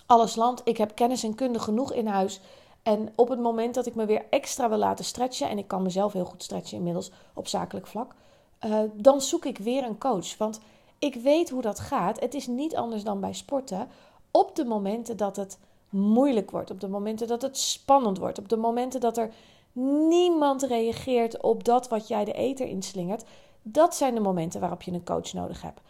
Alles 0.07 0.37
land, 0.37 0.61
ik 0.65 0.77
heb 0.77 0.95
kennis 0.95 1.23
en 1.23 1.35
kunde 1.35 1.59
genoeg 1.59 1.93
in 1.93 2.07
huis. 2.07 2.41
En 2.83 3.13
op 3.15 3.29
het 3.29 3.41
moment 3.41 3.75
dat 3.75 3.87
ik 3.87 3.95
me 3.95 4.07
weer 4.07 4.25
extra 4.31 4.69
wil 4.69 4.79
laten 4.79 5.05
stretchen, 5.05 5.49
en 5.49 5.59
ik 5.59 5.69
kan 5.69 5.83
mezelf 5.83 6.13
heel 6.13 6.25
goed 6.25 6.43
stretchen 6.43 6.77
inmiddels 6.77 7.11
op 7.35 7.47
zakelijk 7.47 7.87
vlak, 7.87 8.15
uh, 8.65 8.81
dan 8.93 9.21
zoek 9.21 9.45
ik 9.45 9.59
weer 9.59 9.85
een 9.85 9.99
coach. 9.99 10.37
Want 10.37 10.61
ik 10.99 11.15
weet 11.15 11.51
hoe 11.51 11.63
dat 11.63 11.81
gaat. 11.81 12.21
Het 12.21 12.35
is 12.35 12.47
niet 12.47 12.77
anders 12.77 13.03
dan 13.03 13.21
bij 13.21 13.33
sporten. 13.33 13.89
Op 14.31 14.57
de 14.57 14.65
momenten 14.65 15.17
dat 15.17 15.37
het 15.37 15.59
moeilijk 15.89 16.51
wordt, 16.51 16.71
op 16.71 16.81
de 16.81 16.89
momenten 16.89 17.27
dat 17.27 17.43
het 17.43 17.59
spannend 17.59 18.19
wordt, 18.19 18.39
op 18.39 18.49
de 18.49 18.57
momenten 18.57 19.01
dat 19.01 19.19
er 19.19 19.31
niemand 20.09 20.63
reageert 20.63 21.43
op 21.43 21.65
dat 21.65 21.89
wat 21.89 22.09
jij 22.09 22.25
de 22.25 22.33
eter 22.33 22.67
inslingert, 22.67 23.25
dat 23.63 23.95
zijn 23.95 24.15
de 24.15 24.21
momenten 24.21 24.61
waarop 24.61 24.83
je 24.83 24.93
een 24.93 25.05
coach 25.05 25.33
nodig 25.33 25.63
hebt. 25.63 25.81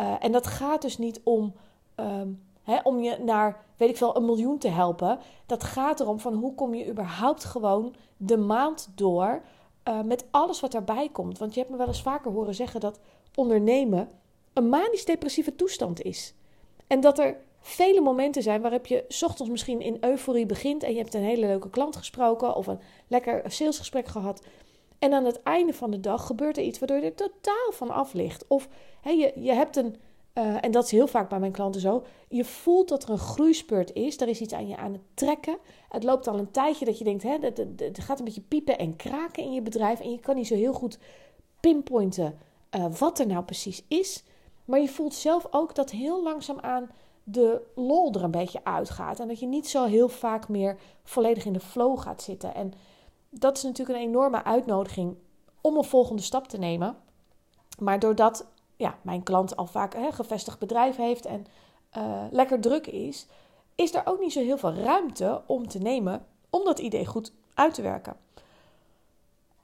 Uh, 0.00 0.14
en 0.20 0.32
dat 0.32 0.46
gaat 0.46 0.82
dus 0.82 0.98
niet 0.98 1.20
om, 1.24 1.54
um, 1.96 2.42
hè, 2.62 2.78
om 2.82 3.00
je 3.00 3.18
naar, 3.18 3.64
weet 3.76 3.88
ik 3.88 3.96
veel, 3.96 4.16
een 4.16 4.24
miljoen 4.24 4.58
te 4.58 4.68
helpen. 4.68 5.18
Dat 5.46 5.64
gaat 5.64 6.00
erom 6.00 6.20
van 6.20 6.34
hoe 6.34 6.54
kom 6.54 6.74
je 6.74 6.88
überhaupt 6.88 7.44
gewoon 7.44 7.94
de 8.16 8.36
maand 8.36 8.90
door 8.94 9.42
uh, 9.88 10.00
met 10.02 10.24
alles 10.30 10.60
wat 10.60 10.74
erbij 10.74 11.08
komt. 11.12 11.38
Want 11.38 11.54
je 11.54 11.60
hebt 11.60 11.72
me 11.72 11.78
wel 11.78 11.86
eens 11.86 12.02
vaker 12.02 12.30
horen 12.30 12.54
zeggen 12.54 12.80
dat 12.80 12.98
ondernemen 13.34 14.10
een 14.52 14.68
manisch-depressieve 14.68 15.56
toestand 15.56 16.02
is. 16.02 16.34
En 16.86 17.00
dat 17.00 17.18
er 17.18 17.36
vele 17.60 18.00
momenten 18.00 18.42
zijn 18.42 18.60
waarop 18.60 18.86
je 18.86 19.04
ochtends 19.24 19.50
misschien 19.50 19.80
in 19.80 19.96
euforie 20.00 20.46
begint 20.46 20.82
en 20.82 20.92
je 20.92 20.98
hebt 20.98 21.14
een 21.14 21.22
hele 21.22 21.46
leuke 21.46 21.70
klant 21.70 21.96
gesproken 21.96 22.54
of 22.54 22.66
een 22.66 22.80
lekker 23.08 23.42
salesgesprek 23.46 24.06
gehad. 24.06 24.42
En 25.04 25.12
aan 25.12 25.24
het 25.24 25.42
einde 25.42 25.72
van 25.72 25.90
de 25.90 26.00
dag 26.00 26.26
gebeurt 26.26 26.56
er 26.56 26.62
iets 26.62 26.78
waardoor 26.78 26.96
je 26.96 27.04
er 27.04 27.14
totaal 27.14 27.72
van 27.72 27.90
af 27.90 28.12
ligt. 28.12 28.44
Of 28.48 28.68
je, 29.02 29.32
je 29.36 29.52
hebt 29.52 29.76
een, 29.76 29.96
uh, 30.34 30.64
en 30.64 30.70
dat 30.70 30.84
is 30.84 30.90
heel 30.90 31.06
vaak 31.06 31.28
bij 31.28 31.38
mijn 31.38 31.52
klanten 31.52 31.80
zo, 31.80 32.04
je 32.28 32.44
voelt 32.44 32.88
dat 32.88 33.02
er 33.02 33.10
een 33.10 33.18
groeispurt 33.18 33.92
is. 33.92 34.20
Er 34.20 34.28
is 34.28 34.40
iets 34.40 34.52
aan 34.52 34.68
je 34.68 34.76
aan 34.76 34.92
het 34.92 35.02
trekken. 35.14 35.58
Het 35.88 36.04
loopt 36.04 36.28
al 36.28 36.38
een 36.38 36.50
tijdje 36.50 36.84
dat 36.84 36.98
je 36.98 37.04
denkt, 37.04 37.22
hè, 37.22 37.38
het 37.76 37.98
gaat 38.00 38.18
een 38.18 38.24
beetje 38.24 38.40
piepen 38.40 38.78
en 38.78 38.96
kraken 38.96 39.42
in 39.42 39.52
je 39.52 39.62
bedrijf. 39.62 40.00
En 40.00 40.10
je 40.10 40.20
kan 40.20 40.34
niet 40.34 40.46
zo 40.46 40.54
heel 40.54 40.72
goed 40.72 40.98
pinpointen 41.60 42.38
uh, 42.76 42.86
wat 42.98 43.18
er 43.18 43.26
nou 43.26 43.44
precies 43.44 43.84
is. 43.88 44.24
Maar 44.64 44.80
je 44.80 44.88
voelt 44.88 45.14
zelf 45.14 45.46
ook 45.50 45.74
dat 45.74 45.90
heel 45.90 46.22
langzaam 46.22 46.58
aan 46.60 46.90
de 47.24 47.60
lol 47.74 48.12
er 48.12 48.24
een 48.24 48.30
beetje 48.30 48.64
uitgaat. 48.64 49.20
En 49.20 49.28
dat 49.28 49.40
je 49.40 49.46
niet 49.46 49.68
zo 49.68 49.84
heel 49.84 50.08
vaak 50.08 50.48
meer 50.48 50.76
volledig 51.02 51.44
in 51.44 51.52
de 51.52 51.60
flow 51.60 51.98
gaat 51.98 52.22
zitten. 52.22 52.54
En 52.54 52.72
dat 53.38 53.56
is 53.56 53.62
natuurlijk 53.62 53.98
een 53.98 54.08
enorme 54.08 54.44
uitnodiging 54.44 55.16
om 55.60 55.76
een 55.76 55.84
volgende 55.84 56.22
stap 56.22 56.48
te 56.48 56.58
nemen. 56.58 56.96
Maar 57.78 57.98
doordat 57.98 58.46
ja, 58.76 58.98
mijn 59.02 59.22
klant 59.22 59.56
al 59.56 59.66
vaak 59.66 59.94
een 59.94 60.12
gevestigd 60.12 60.58
bedrijf 60.58 60.96
heeft 60.96 61.26
en 61.26 61.46
uh, 61.96 62.24
lekker 62.30 62.60
druk 62.60 62.86
is, 62.86 63.26
is 63.74 63.94
er 63.94 64.02
ook 64.04 64.20
niet 64.20 64.32
zo 64.32 64.40
heel 64.40 64.58
veel 64.58 64.74
ruimte 64.74 65.42
om 65.46 65.68
te 65.68 65.78
nemen 65.78 66.26
om 66.50 66.64
dat 66.64 66.78
idee 66.78 67.06
goed 67.06 67.32
uit 67.54 67.74
te 67.74 67.82
werken. 67.82 68.16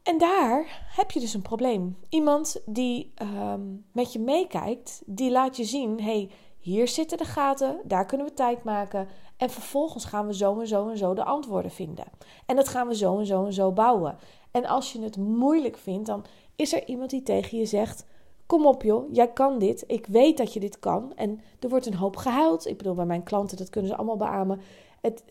En 0.02 0.18
daar 0.18 0.88
heb 0.96 1.10
je 1.10 1.20
dus 1.20 1.34
een 1.34 1.42
probleem. 1.42 1.98
Iemand 2.08 2.60
die 2.66 3.12
um, 3.22 3.84
met 3.92 4.12
je 4.12 4.18
meekijkt, 4.18 5.02
die 5.06 5.30
laat 5.30 5.56
je 5.56 5.64
zien: 5.64 6.02
hey, 6.02 6.30
hier 6.58 6.88
zitten 6.88 7.18
de 7.18 7.24
gaten, 7.24 7.80
daar 7.84 8.06
kunnen 8.06 8.26
we 8.26 8.34
tijd 8.34 8.64
maken. 8.64 9.08
En 9.40 9.50
vervolgens 9.50 10.04
gaan 10.04 10.26
we 10.26 10.34
zo 10.34 10.60
en 10.60 10.66
zo 10.66 10.88
en 10.88 10.98
zo 10.98 11.14
de 11.14 11.24
antwoorden 11.24 11.70
vinden. 11.70 12.04
En 12.46 12.56
dat 12.56 12.68
gaan 12.68 12.88
we 12.88 12.96
zo 12.96 13.18
en 13.18 13.26
zo 13.26 13.44
en 13.44 13.52
zo 13.52 13.72
bouwen. 13.72 14.16
En 14.50 14.66
als 14.66 14.92
je 14.92 15.02
het 15.02 15.16
moeilijk 15.16 15.76
vindt, 15.76 16.06
dan 16.06 16.24
is 16.56 16.72
er 16.72 16.88
iemand 16.88 17.10
die 17.10 17.22
tegen 17.22 17.58
je 17.58 17.66
zegt: 17.66 18.06
Kom 18.46 18.66
op 18.66 18.82
joh, 18.82 19.12
jij 19.12 19.32
kan 19.32 19.58
dit. 19.58 19.84
Ik 19.86 20.06
weet 20.06 20.36
dat 20.36 20.52
je 20.52 20.60
dit 20.60 20.78
kan. 20.78 21.12
En 21.16 21.40
er 21.60 21.68
wordt 21.68 21.86
een 21.86 21.94
hoop 21.94 22.16
gehuild. 22.16 22.66
Ik 22.66 22.76
bedoel, 22.76 22.94
bij 22.94 23.04
mijn 23.04 23.22
klanten, 23.22 23.56
dat 23.56 23.70
kunnen 23.70 23.90
ze 23.90 23.96
allemaal 23.96 24.16
beamen. 24.16 24.60
Het, 25.00 25.22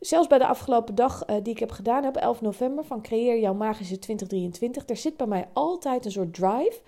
zelfs 0.00 0.26
bij 0.26 0.38
de 0.38 0.46
afgelopen 0.46 0.94
dag 0.94 1.28
uh, 1.28 1.36
die 1.42 1.52
ik 1.52 1.58
heb 1.58 1.70
gedaan 1.70 2.06
op 2.06 2.16
11 2.16 2.40
november 2.40 2.84
van 2.84 3.02
Creëer 3.02 3.40
jouw 3.40 3.54
magische 3.54 3.98
2023. 3.98 4.88
Er 4.88 4.96
zit 4.96 5.16
bij 5.16 5.26
mij 5.26 5.48
altijd 5.52 6.04
een 6.04 6.12
soort 6.12 6.34
drive 6.34 6.80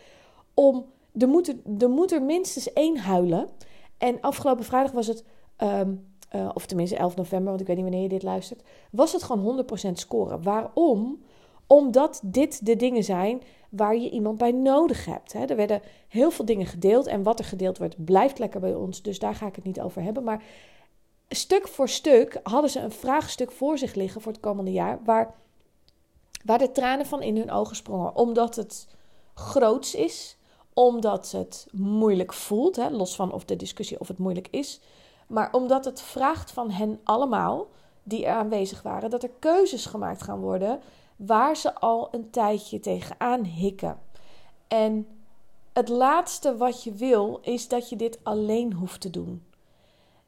om... 0.55 0.87
Er 1.19 1.29
moet 1.29 1.49
er, 1.49 2.13
er, 2.13 2.23
minstens 2.23 2.73
één 2.73 2.99
huilen. 2.99 3.49
En 3.99 4.21
afgelopen 4.21 4.65
vrijdag 4.65 4.93
was 4.93 5.07
het... 5.07 5.25
Um, 5.63 6.13
uh, 6.35 6.51
of 6.55 6.67
tenminste 6.67 6.97
11 6.97 7.17
november, 7.17 7.49
want 7.49 7.61
ik 7.61 7.67
weet 7.67 7.77
niet 7.77 7.85
wanneer 7.85 8.03
je 8.03 8.09
dit 8.09 8.23
luistert. 8.23 8.63
Was 8.91 9.13
het 9.13 9.23
gewoon 9.23 9.65
100% 9.89 9.93
scoren. 9.93 10.43
Waarom? 10.43 11.23
Omdat 11.67 12.21
dit 12.25 12.67
de 12.67 12.77
dingen 12.77 13.05
zijn 13.05 13.43
waar 13.69 13.97
je 13.97 14.11
iemand 14.11 14.39
bij 14.39 14.53
nodig 14.53 15.05
hebt. 15.05 15.33
Hè. 15.33 15.45
Er 15.45 15.57
werden 15.57 15.83
heel 16.09 16.31
veel 16.31 16.45
dingen 16.45 16.67
gedeeld 16.67 17.07
en 17.07 17.23
wat 17.23 17.39
er 17.39 17.45
gedeeld 17.45 17.79
wordt 17.79 18.05
blijft 18.05 18.39
lekker 18.39 18.61
bij 18.61 18.75
ons, 18.75 19.03
dus 19.03 19.19
daar 19.19 19.35
ga 19.35 19.47
ik 19.47 19.55
het 19.55 19.65
niet 19.65 19.81
over 19.81 20.03
hebben. 20.03 20.25
Maar 20.25 20.43
stuk 21.29 21.69
voor 21.69 21.89
stuk 21.89 22.41
hadden 22.43 22.71
ze 22.71 22.81
een 22.81 22.93
vraagstuk 22.93 23.53
voor 23.53 23.79
zich 23.79 23.95
liggen 23.95 24.21
voor 24.21 24.33
het 24.33 24.41
komende 24.41 24.73
jaar, 24.73 24.99
waar, 25.05 25.35
waar 26.45 26.59
de 26.59 26.73
tranen 26.73 27.07
van 27.07 27.23
in 27.23 27.37
hun 27.37 27.51
ogen 27.51 27.77
sprongen, 27.77 28.17
omdat 28.17 28.57
het 28.57 28.89
groots 29.35 29.95
is, 29.95 30.37
omdat 30.73 31.31
het 31.31 31.67
moeilijk 31.73 32.33
voelt, 32.33 32.77
hè, 32.77 32.91
los 32.91 33.15
van 33.15 33.33
of 33.33 33.45
de 33.45 33.57
discussie 33.57 34.01
of 34.01 34.09
het 34.09 34.19
moeilijk 34.19 34.49
is, 34.51 34.81
maar 35.27 35.53
omdat 35.53 35.85
het 35.85 36.03
vraagt 36.03 36.51
van 36.51 36.71
hen 36.71 37.01
allemaal 37.05 37.67
die 38.03 38.27
er 38.27 38.35
aanwezig 38.35 38.83
waren, 38.83 39.11
dat 39.11 39.23
er 39.23 39.31
keuzes 39.39 39.87
gemaakt 39.87 40.23
gaan 40.23 40.41
worden 40.41 40.81
waar 41.17 41.57
ze 41.57 41.75
al 41.75 42.09
een 42.11 42.31
tijdje 42.31 42.81
tegenaan 42.81 43.45
hikken. 43.45 43.99
En 44.69 45.07
het 45.73 45.89
laatste 45.89 46.57
wat 46.57 46.83
je 46.83 46.93
wil 46.93 47.39
is 47.43 47.69
dat 47.69 47.89
je 47.89 47.97
dit 47.97 48.19
alleen 48.23 48.73
hoeft 48.73 49.01
te 49.01 49.11
doen. 49.11 49.45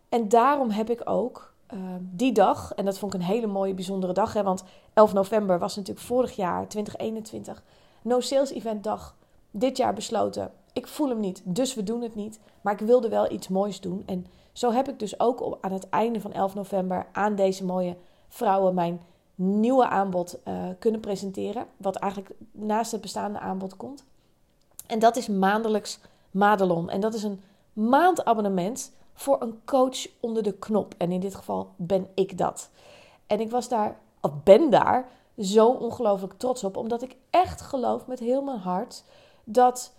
En 0.08 0.28
daarom 0.28 0.70
heb 0.70 0.90
ik 0.90 1.00
ook 1.04 1.54
uh, 1.74 1.80
die 2.00 2.32
dag, 2.32 2.72
en 2.74 2.84
dat 2.84 2.98
vond 2.98 3.14
ik 3.14 3.20
een 3.20 3.26
hele 3.26 3.46
mooie, 3.46 3.74
bijzondere 3.74 4.12
dag, 4.12 4.32
hè, 4.32 4.42
want 4.42 4.64
11 4.92 5.12
november 5.12 5.58
was 5.58 5.76
natuurlijk 5.76 6.06
vorig 6.06 6.36
jaar, 6.36 6.68
2021, 6.68 7.62
No 8.02 8.20
Sales 8.20 8.50
Event 8.50 8.84
dag, 8.84 9.16
dit 9.50 9.76
jaar 9.76 9.94
besloten. 9.94 10.52
Ik 10.72 10.86
voel 10.86 11.08
hem 11.08 11.20
niet, 11.20 11.42
dus 11.44 11.74
we 11.74 11.82
doen 11.82 12.02
het 12.02 12.14
niet. 12.14 12.40
Maar 12.60 12.72
ik 12.72 12.86
wilde 12.86 13.08
wel 13.08 13.32
iets 13.32 13.48
moois 13.48 13.80
doen. 13.80 14.02
En 14.06 14.26
zo 14.56 14.72
heb 14.72 14.88
ik 14.88 14.98
dus 14.98 15.20
ook 15.20 15.58
aan 15.60 15.72
het 15.72 15.88
einde 15.88 16.20
van 16.20 16.32
11 16.32 16.54
november 16.54 17.06
aan 17.12 17.34
deze 17.34 17.64
mooie 17.64 17.96
vrouwen 18.28 18.74
mijn 18.74 19.00
nieuwe 19.34 19.88
aanbod 19.88 20.38
uh, 20.48 20.54
kunnen 20.78 21.00
presenteren. 21.00 21.66
Wat 21.76 21.96
eigenlijk 21.96 22.34
naast 22.52 22.92
het 22.92 23.00
bestaande 23.00 23.38
aanbod 23.38 23.76
komt. 23.76 24.04
En 24.86 24.98
dat 24.98 25.16
is 25.16 25.28
maandelijks 25.28 25.98
Madelon. 26.30 26.90
En 26.90 27.00
dat 27.00 27.14
is 27.14 27.22
een 27.22 27.42
maandabonnement 27.72 28.92
voor 29.14 29.42
een 29.42 29.60
coach 29.64 30.06
onder 30.20 30.42
de 30.42 30.52
knop. 30.52 30.94
En 30.98 31.12
in 31.12 31.20
dit 31.20 31.34
geval 31.34 31.70
ben 31.76 32.08
ik 32.14 32.38
dat. 32.38 32.70
En 33.26 33.40
ik 33.40 33.50
was 33.50 33.68
daar, 33.68 33.98
of 34.20 34.30
ben 34.44 34.70
daar, 34.70 35.08
zo 35.38 35.68
ongelooflijk 35.68 36.32
trots 36.36 36.64
op. 36.64 36.76
Omdat 36.76 37.02
ik 37.02 37.16
echt 37.30 37.60
geloof 37.60 38.06
met 38.06 38.18
heel 38.18 38.42
mijn 38.42 38.58
hart 38.58 39.04
dat 39.44 39.92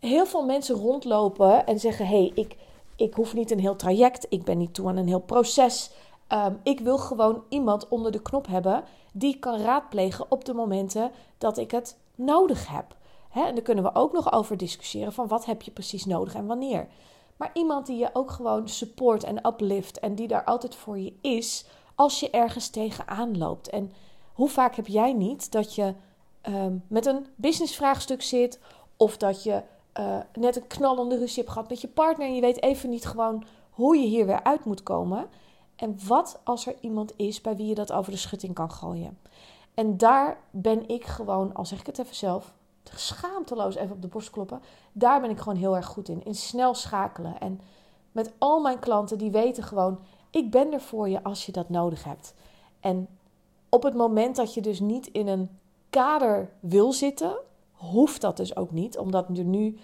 heel 0.00 0.26
veel 0.26 0.44
mensen 0.44 0.74
rondlopen 0.74 1.66
en 1.66 1.80
zeggen: 1.80 2.06
hé, 2.06 2.18
hey, 2.18 2.32
ik, 2.34 2.56
ik 2.96 3.14
hoef 3.14 3.34
niet 3.34 3.50
een 3.50 3.60
heel 3.60 3.76
traject, 3.76 4.26
ik 4.28 4.44
ben 4.44 4.58
niet 4.58 4.74
toe 4.74 4.88
aan 4.88 4.96
een 4.96 5.06
heel 5.06 5.20
proces. 5.20 5.90
Ehm, 6.26 6.54
ik 6.62 6.80
wil 6.80 6.98
gewoon 6.98 7.42
iemand 7.48 7.88
onder 7.88 8.12
de 8.12 8.22
knop 8.22 8.46
hebben 8.46 8.84
die 9.12 9.38
kan 9.38 9.60
raadplegen 9.60 10.30
op 10.30 10.44
de 10.44 10.54
momenten 10.54 11.10
dat 11.38 11.58
ik 11.58 11.70
het 11.70 11.98
nodig 12.14 12.68
heb. 12.68 12.96
en 13.32 13.54
daar 13.54 13.62
kunnen 13.64 13.84
we 13.84 13.94
ook 13.94 14.12
nog 14.12 14.32
over 14.32 14.56
discussiëren 14.56 15.12
van 15.12 15.28
wat 15.28 15.44
heb 15.44 15.62
je 15.62 15.70
precies 15.70 16.04
nodig 16.04 16.34
en 16.34 16.46
wanneer. 16.46 16.88
Maar 17.36 17.50
iemand 17.52 17.86
die 17.86 17.98
je 17.98 18.10
ook 18.12 18.30
gewoon 18.30 18.68
support 18.68 19.24
en 19.24 19.46
uplift 19.46 19.98
en 19.98 20.14
die 20.14 20.28
daar 20.28 20.44
altijd 20.44 20.74
voor 20.74 20.98
je 20.98 21.12
is 21.20 21.66
als 21.94 22.20
je 22.20 22.30
ergens 22.30 22.68
tegenaan 22.68 23.38
loopt. 23.38 23.68
En 23.68 23.92
hoe 24.32 24.48
vaak 24.48 24.74
heb 24.76 24.86
jij 24.86 25.12
niet 25.12 25.52
dat 25.52 25.74
je 25.74 25.94
um, 26.48 26.84
met 26.88 27.06
een 27.06 27.26
businessvraagstuk 27.34 28.22
zit 28.22 28.60
of 28.96 29.16
dat 29.16 29.42
je 29.42 29.62
uh, 30.00 30.18
net 30.34 30.56
een 30.56 30.66
knallende 30.66 31.18
ruzie 31.18 31.48
gehad 31.48 31.68
met 31.68 31.80
je 31.80 31.88
partner 31.88 32.26
en 32.26 32.34
je 32.34 32.40
weet 32.40 32.62
even 32.62 32.90
niet 32.90 33.06
gewoon 33.06 33.44
hoe 33.70 33.96
je 33.96 34.06
hier 34.06 34.26
weer 34.26 34.42
uit 34.42 34.64
moet 34.64 34.82
komen. 34.82 35.26
En 35.76 35.98
wat 36.06 36.40
als 36.44 36.66
er 36.66 36.74
iemand 36.80 37.12
is 37.16 37.40
bij 37.40 37.56
wie 37.56 37.66
je 37.66 37.74
dat 37.74 37.92
over 37.92 38.12
de 38.12 38.18
schutting 38.18 38.54
kan 38.54 38.70
gooien? 38.70 39.18
En 39.74 39.96
daar 39.96 40.38
ben 40.50 40.88
ik 40.88 41.04
gewoon, 41.04 41.54
al 41.54 41.66
zeg 41.66 41.80
ik 41.80 41.86
het 41.86 41.98
even 41.98 42.14
zelf, 42.14 42.54
schaamteloos 42.94 43.74
even 43.74 43.94
op 43.94 44.02
de 44.02 44.08
borst 44.08 44.30
kloppen. 44.30 44.60
Daar 44.92 45.20
ben 45.20 45.30
ik 45.30 45.38
gewoon 45.38 45.58
heel 45.58 45.76
erg 45.76 45.86
goed 45.86 46.08
in. 46.08 46.24
In 46.24 46.34
snel 46.34 46.74
schakelen. 46.74 47.40
En 47.40 47.60
met 48.12 48.32
al 48.38 48.60
mijn 48.60 48.78
klanten, 48.78 49.18
die 49.18 49.30
weten 49.30 49.62
gewoon, 49.62 49.98
ik 50.30 50.50
ben 50.50 50.72
er 50.72 50.80
voor 50.80 51.08
je 51.08 51.22
als 51.22 51.46
je 51.46 51.52
dat 51.52 51.68
nodig 51.68 52.04
hebt. 52.04 52.34
En 52.80 53.08
op 53.68 53.82
het 53.82 53.94
moment 53.94 54.36
dat 54.36 54.54
je 54.54 54.60
dus 54.60 54.80
niet 54.80 55.06
in 55.06 55.26
een 55.26 55.58
kader 55.90 56.50
wil 56.60 56.92
zitten, 56.92 57.36
hoeft 57.76 58.20
dat 58.20 58.36
dus 58.36 58.56
ook 58.56 58.70
niet. 58.70 58.98
Omdat 58.98 59.28
er 59.38 59.44
nu 59.44 59.78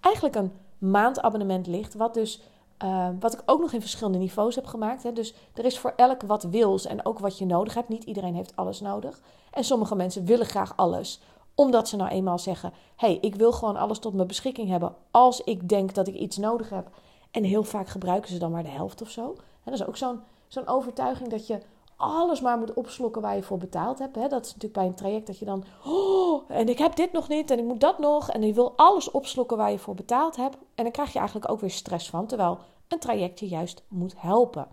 eigenlijk 0.00 0.36
een 0.36 0.52
maandabonnement 0.78 1.66
ligt, 1.66 1.94
wat 1.94 2.14
dus 2.14 2.40
uh, 2.84 3.08
wat 3.20 3.32
ik 3.32 3.42
ook 3.46 3.60
nog 3.60 3.72
in 3.72 3.80
verschillende 3.80 4.18
niveaus 4.18 4.54
heb 4.54 4.66
gemaakt. 4.66 5.02
Hè. 5.02 5.12
Dus 5.12 5.34
er 5.54 5.64
is 5.64 5.78
voor 5.78 5.92
elk 5.96 6.22
wat 6.22 6.42
wils 6.42 6.86
en 6.86 7.06
ook 7.06 7.18
wat 7.18 7.38
je 7.38 7.46
nodig 7.46 7.74
hebt. 7.74 7.88
Niet 7.88 8.04
iedereen 8.04 8.34
heeft 8.34 8.56
alles 8.56 8.80
nodig. 8.80 9.20
En 9.50 9.64
sommige 9.64 9.94
mensen 9.94 10.24
willen 10.24 10.46
graag 10.46 10.76
alles. 10.76 11.20
Omdat 11.54 11.88
ze 11.88 11.96
nou 11.96 12.10
eenmaal 12.10 12.38
zeggen: 12.38 12.72
hé, 12.96 13.06
hey, 13.06 13.18
ik 13.20 13.34
wil 13.34 13.52
gewoon 13.52 13.76
alles 13.76 13.98
tot 13.98 14.14
mijn 14.14 14.26
beschikking 14.26 14.68
hebben. 14.68 14.94
Als 15.10 15.40
ik 15.40 15.68
denk 15.68 15.94
dat 15.94 16.08
ik 16.08 16.14
iets 16.14 16.36
nodig 16.36 16.70
heb. 16.70 16.90
En 17.30 17.44
heel 17.44 17.62
vaak 17.62 17.88
gebruiken 17.88 18.30
ze 18.30 18.38
dan 18.38 18.50
maar 18.50 18.62
de 18.62 18.68
helft 18.68 19.02
of 19.02 19.10
zo. 19.10 19.34
En 19.64 19.72
dat 19.72 19.74
is 19.74 19.86
ook 19.86 19.96
zo'n 19.96 20.20
zo'n 20.48 20.66
overtuiging 20.66 21.28
dat 21.28 21.46
je 21.46 21.60
alles 21.96 22.40
maar 22.40 22.58
moet 22.58 22.74
opslokken 22.74 23.22
waar 23.22 23.36
je 23.36 23.42
voor 23.42 23.58
betaald 23.58 23.98
hebt. 23.98 24.16
Hè. 24.16 24.28
Dat 24.28 24.44
is 24.44 24.46
natuurlijk 24.46 24.74
bij 24.74 24.86
een 24.86 24.94
traject 24.94 25.26
dat 25.26 25.38
je 25.38 25.44
dan... 25.44 25.64
Oh, 25.84 26.42
en 26.48 26.68
ik 26.68 26.78
heb 26.78 26.96
dit 26.96 27.12
nog 27.12 27.28
niet 27.28 27.50
en 27.50 27.58
ik 27.58 27.64
moet 27.64 27.80
dat 27.80 27.98
nog. 27.98 28.30
En 28.30 28.42
je 28.42 28.52
wil 28.52 28.72
alles 28.76 29.10
opslokken 29.10 29.56
waar 29.56 29.70
je 29.70 29.78
voor 29.78 29.94
betaald 29.94 30.36
hebt. 30.36 30.56
En 30.74 30.82
dan 30.82 30.92
krijg 30.92 31.12
je 31.12 31.18
eigenlijk 31.18 31.50
ook 31.50 31.60
weer 31.60 31.70
stress 31.70 32.10
van. 32.10 32.26
Terwijl 32.26 32.58
een 32.88 32.98
traject 32.98 33.40
je 33.40 33.48
juist 33.48 33.82
moet 33.88 34.14
helpen. 34.16 34.68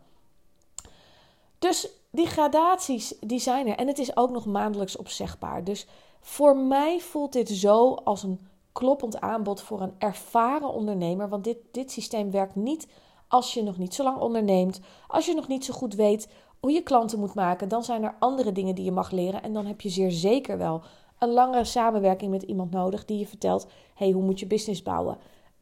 Dus 1.60 1.90
die 2.12 2.28
gradaties, 2.28 3.16
die 3.20 3.40
zijn 3.40 3.68
er. 3.68 3.78
En 3.78 3.88
het 3.88 4.00
is 4.00 4.18
ook 4.18 4.30
nog 4.30 4.46
maandelijks 4.46 4.98
opzegbaar. 4.98 5.64
Dus 5.64 5.88
voor 6.20 6.58
mij 6.58 7.00
voelt 7.00 7.34
dit 7.34 7.50
zo 7.50 7.94
als 7.94 8.24
een 8.24 8.48
kloppend 8.72 9.20
aanbod 9.20 9.62
voor 9.62 9.82
een 9.82 9.96
ervaren 9.98 10.70
ondernemer. 10.70 11.30
Want 11.30 11.44
dit, 11.44 11.58
dit 11.72 11.92
systeem 11.92 12.32
werkt 12.32 12.56
niet 12.56 12.88
als 13.28 13.54
je 13.54 13.64
nog 13.64 13.78
niet 13.78 13.94
zo 13.94 14.04
lang 14.04 14.18
onderneemt. 14.18 14.80
Als 15.08 15.26
je 15.26 15.34
nog 15.34 15.48
niet 15.48 15.66
zo 15.66 15.74
goed 15.74 15.96
weet 15.96 16.28
hoe 16.64 16.72
je 16.72 16.84
klanten 16.84 17.20
moet 17.20 17.34
maken, 17.34 17.68
dan 17.68 17.84
zijn 17.84 18.04
er 18.04 18.16
andere 18.20 18.52
dingen 18.52 18.76
die 18.76 18.86
je 18.86 18.92
mag 18.92 19.12
leren. 19.12 19.44
En 19.44 19.54
dan 19.54 19.66
heb 19.66 19.82
je 19.82 19.90
zeer 19.90 20.12
zeker 20.12 20.58
wel 20.58 20.82
een 21.20 21.30
langere 21.30 21.64
samenwerking 21.64 22.32
met 22.32 22.44
iemand 22.44 22.72
nodig 22.72 23.06
die 23.06 23.20
je 23.20 23.28
vertelt: 23.28 23.68
hey, 23.96 24.12
hoe 24.12 24.24
moet 24.24 24.40
je 24.40 24.48
business 24.48 24.82
bouwen? 24.82 25.18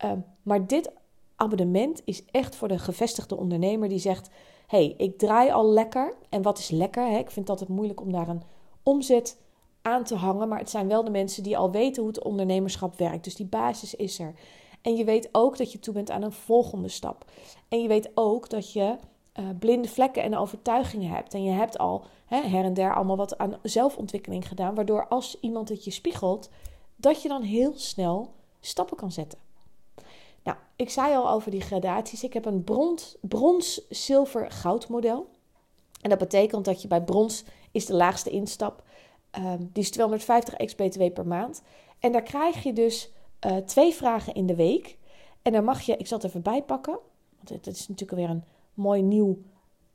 Uh, 0.05 0.12
maar 0.41 0.67
dit 0.67 0.91
abonnement 1.36 2.01
is 2.05 2.25
echt 2.25 2.55
voor 2.55 2.67
de 2.67 2.79
gevestigde 2.79 3.38
ondernemer 3.38 3.89
die 3.89 4.00
zegt: 4.00 4.29
hey, 4.67 4.93
ik 4.98 5.17
draai 5.17 5.51
al 5.51 5.70
lekker. 5.70 6.13
En 6.29 6.41
wat 6.41 6.58
is 6.58 6.70
lekker? 6.70 7.03
Hè? 7.03 7.17
Ik 7.17 7.31
vind 7.31 7.48
het 7.48 7.50
altijd 7.50 7.70
moeilijk 7.70 8.01
om 8.01 8.12
daar 8.12 8.29
een 8.29 8.43
omzet 8.84 9.39
aan 9.81 10.03
te 10.03 10.15
hangen. 10.15 10.48
Maar 10.48 10.60
het 10.60 10.70
zijn 10.70 10.88
wel 10.88 11.03
de 11.03 11.12
mensen 11.12 11.43
die 11.43 11.58
al 11.58 11.72
weten 11.72 12.03
hoe 12.03 12.12
het 12.12 12.24
ondernemerschap 12.24 12.98
werkt. 12.98 13.24
Dus 13.24 13.36
die 13.36 13.46
basis 13.46 13.96
is 13.96 14.20
er. 14.20 14.34
En 14.81 14.96
je 14.96 15.03
weet 15.03 15.29
ook 15.31 15.58
dat 15.58 15.72
je 15.72 15.79
toe 15.79 15.93
bent 15.93 16.12
aan 16.12 16.22
een 16.22 16.31
volgende 16.31 16.89
stap. 16.89 17.25
En 17.70 17.81
je 17.81 17.88
weet 17.88 18.12
ook 18.13 18.50
dat 18.50 18.74
je 18.74 18.96
uh, 19.39 19.45
blinde 19.59 19.88
vlekken 19.88 20.23
en 20.23 20.38
overtuigingen 20.38 21.09
hebt. 21.09 21.33
En 21.33 21.43
je 21.43 21.51
hebt 21.51 21.77
al 21.77 22.05
hè, 22.25 22.41
her 22.41 22.63
en 22.63 22.73
der 22.73 22.95
allemaal 22.95 23.17
wat 23.17 23.38
aan 23.38 23.59
zelfontwikkeling 23.63 24.47
gedaan. 24.47 24.75
Waardoor 24.75 25.07
als 25.07 25.39
iemand 25.39 25.69
het 25.69 25.83
je 25.83 25.91
spiegelt, 25.91 26.50
dat 26.95 27.21
je 27.21 27.27
dan 27.27 27.41
heel 27.41 27.73
snel 27.75 28.33
stappen 28.59 28.97
kan 28.97 29.11
zetten. 29.11 29.39
Nou, 30.43 30.57
ik 30.75 30.89
zei 30.89 31.15
al 31.15 31.29
over 31.29 31.51
die 31.51 31.61
gradaties. 31.61 32.23
Ik 32.23 32.33
heb 32.33 32.45
een 32.45 32.63
brons, 32.63 33.17
brons 33.21 33.88
zilver, 33.89 34.51
goud 34.51 34.88
model. 34.88 35.27
En 36.01 36.09
dat 36.09 36.19
betekent 36.19 36.65
dat 36.65 36.81
je 36.81 36.88
bij 36.88 37.03
brons 37.03 37.43
is 37.71 37.85
de 37.85 37.93
laagste 37.93 38.29
instap. 38.29 38.83
Um, 39.38 39.69
die 39.73 39.83
is 39.83 39.91
250 39.91 40.53
ex-BTW 40.53 41.13
per 41.13 41.27
maand. 41.27 41.61
En 42.00 42.11
daar 42.11 42.23
krijg 42.23 42.63
je 42.63 42.73
dus 42.73 43.11
uh, 43.45 43.57
twee 43.57 43.93
vragen 43.93 44.33
in 44.33 44.45
de 44.45 44.55
week. 44.55 44.97
En 45.41 45.51
dan 45.51 45.63
mag 45.63 45.81
je, 45.81 45.97
ik 45.97 46.07
zal 46.07 46.17
het 46.17 46.27
even 46.27 46.41
bijpakken. 46.41 47.00
Want 47.38 47.65
het 47.65 47.75
is 47.75 47.88
natuurlijk 47.88 48.19
weer 48.19 48.29
een 48.29 48.43
mooi 48.81 49.01
nieuw 49.01 49.38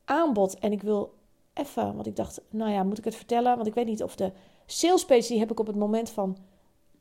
aanbod. 0.05 0.59
En 0.59 0.73
ik 0.73 0.83
wil 0.83 1.15
even, 1.55 1.95
want 1.95 2.07
ik 2.07 2.17
dacht, 2.17 2.41
nou 2.51 2.71
ja, 2.71 2.83
moet 2.83 2.99
ik 2.99 3.05
het 3.05 3.15
vertellen? 3.15 3.55
Want 3.57 3.67
ik 3.67 3.75
weet 3.75 3.87
niet 3.87 4.03
of 4.03 4.17
de 4.17 4.33
sales 4.67 5.05
page, 5.05 5.29
die 5.29 5.39
heb 5.39 5.51
ik 5.51 5.61
op 5.61 5.67
het 5.67 5.77
moment 5.77 6.11
van 6.11 6.37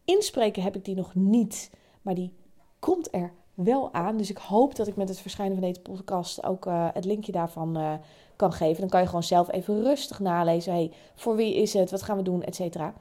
inspreken, 0.05 0.63
heb 0.63 0.75
ik 0.75 0.85
die 0.85 0.95
nog 0.95 1.15
niet. 1.15 1.71
Maar 2.01 2.15
die 2.15 2.33
komt 2.79 3.13
er 3.13 3.33
wel 3.53 3.93
aan. 3.93 4.17
Dus 4.17 4.29
ik 4.29 4.37
hoop 4.37 4.75
dat 4.75 4.87
ik 4.87 4.95
met 4.95 5.09
het 5.09 5.19
verschijnen 5.19 5.57
van 5.57 5.67
deze 5.67 5.81
podcast 5.81 6.43
ook 6.43 6.65
uh, 6.65 6.87
het 6.93 7.05
linkje 7.05 7.31
daarvan 7.31 7.77
uh, 7.77 7.93
kan 8.35 8.53
geven. 8.53 8.79
Dan 8.79 8.89
kan 8.89 8.99
je 8.99 9.05
gewoon 9.05 9.23
zelf 9.23 9.51
even 9.51 9.83
rustig 9.83 10.19
nalezen. 10.19 10.73
Hey, 10.73 10.91
voor 11.15 11.35
wie 11.35 11.55
is 11.55 11.73
het? 11.73 11.91
Wat 11.91 12.01
gaan 12.01 12.17
we 12.17 12.23
doen? 12.23 12.43
Etcetera. 12.43 12.93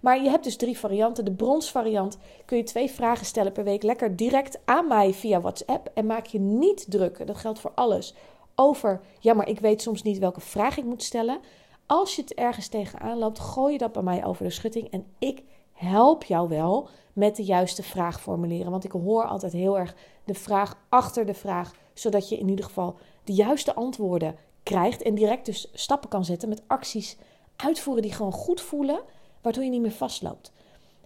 Maar 0.00 0.22
je 0.22 0.30
hebt 0.30 0.44
dus 0.44 0.56
drie 0.56 0.78
varianten. 0.78 1.24
De 1.24 1.32
bronsvariant 1.32 2.18
kun 2.44 2.56
je 2.56 2.62
twee 2.62 2.90
vragen 2.90 3.26
stellen 3.26 3.52
per 3.52 3.64
week. 3.64 3.82
Lekker 3.82 4.16
direct 4.16 4.60
aan 4.64 4.86
mij 4.86 5.12
via 5.14 5.40
WhatsApp. 5.40 5.90
En 5.94 6.06
maak 6.06 6.26
je 6.26 6.38
niet 6.40 6.90
druk. 6.90 7.26
Dat 7.26 7.36
geldt 7.36 7.58
voor 7.58 7.72
alles. 7.74 8.14
Over, 8.54 9.00
ja, 9.20 9.34
maar 9.34 9.48
ik 9.48 9.60
weet 9.60 9.82
soms 9.82 10.02
niet 10.02 10.18
welke 10.18 10.40
vraag 10.40 10.76
ik 10.76 10.84
moet 10.84 11.02
stellen. 11.02 11.40
Als 11.86 12.16
je 12.16 12.22
het 12.22 12.34
ergens 12.34 12.68
tegenaan 12.68 13.18
loopt, 13.18 13.38
gooi 13.38 13.72
je 13.72 13.78
dat 13.78 13.92
bij 13.92 14.02
mij 14.02 14.24
over 14.24 14.44
de 14.44 14.50
schutting. 14.50 14.90
En 14.90 15.06
ik 15.18 15.42
help 15.72 16.24
jou 16.24 16.48
wel 16.48 16.88
met 17.12 17.36
de 17.36 17.44
juiste 17.44 17.82
vraag 17.82 18.20
formuleren. 18.20 18.70
Want 18.70 18.84
ik 18.84 18.92
hoor 18.92 19.24
altijd 19.24 19.52
heel 19.52 19.78
erg 19.78 19.94
de 20.24 20.34
vraag 20.34 20.78
achter 20.88 21.26
de 21.26 21.34
vraag, 21.34 21.74
zodat 21.94 22.28
je 22.28 22.38
in 22.38 22.48
ieder 22.48 22.64
geval 22.64 22.96
de 23.24 23.32
juiste 23.32 23.74
antwoorden 23.74 24.36
krijgt 24.62 25.02
en 25.02 25.14
direct 25.14 25.46
dus 25.46 25.68
stappen 25.72 26.08
kan 26.08 26.24
zetten 26.24 26.48
met 26.48 26.62
acties 26.66 27.16
uitvoeren 27.56 28.02
die 28.02 28.12
gewoon 28.12 28.32
goed 28.32 28.60
voelen, 28.60 29.00
waardoor 29.42 29.64
je 29.64 29.70
niet 29.70 29.80
meer 29.80 29.92
vastloopt. 29.92 30.52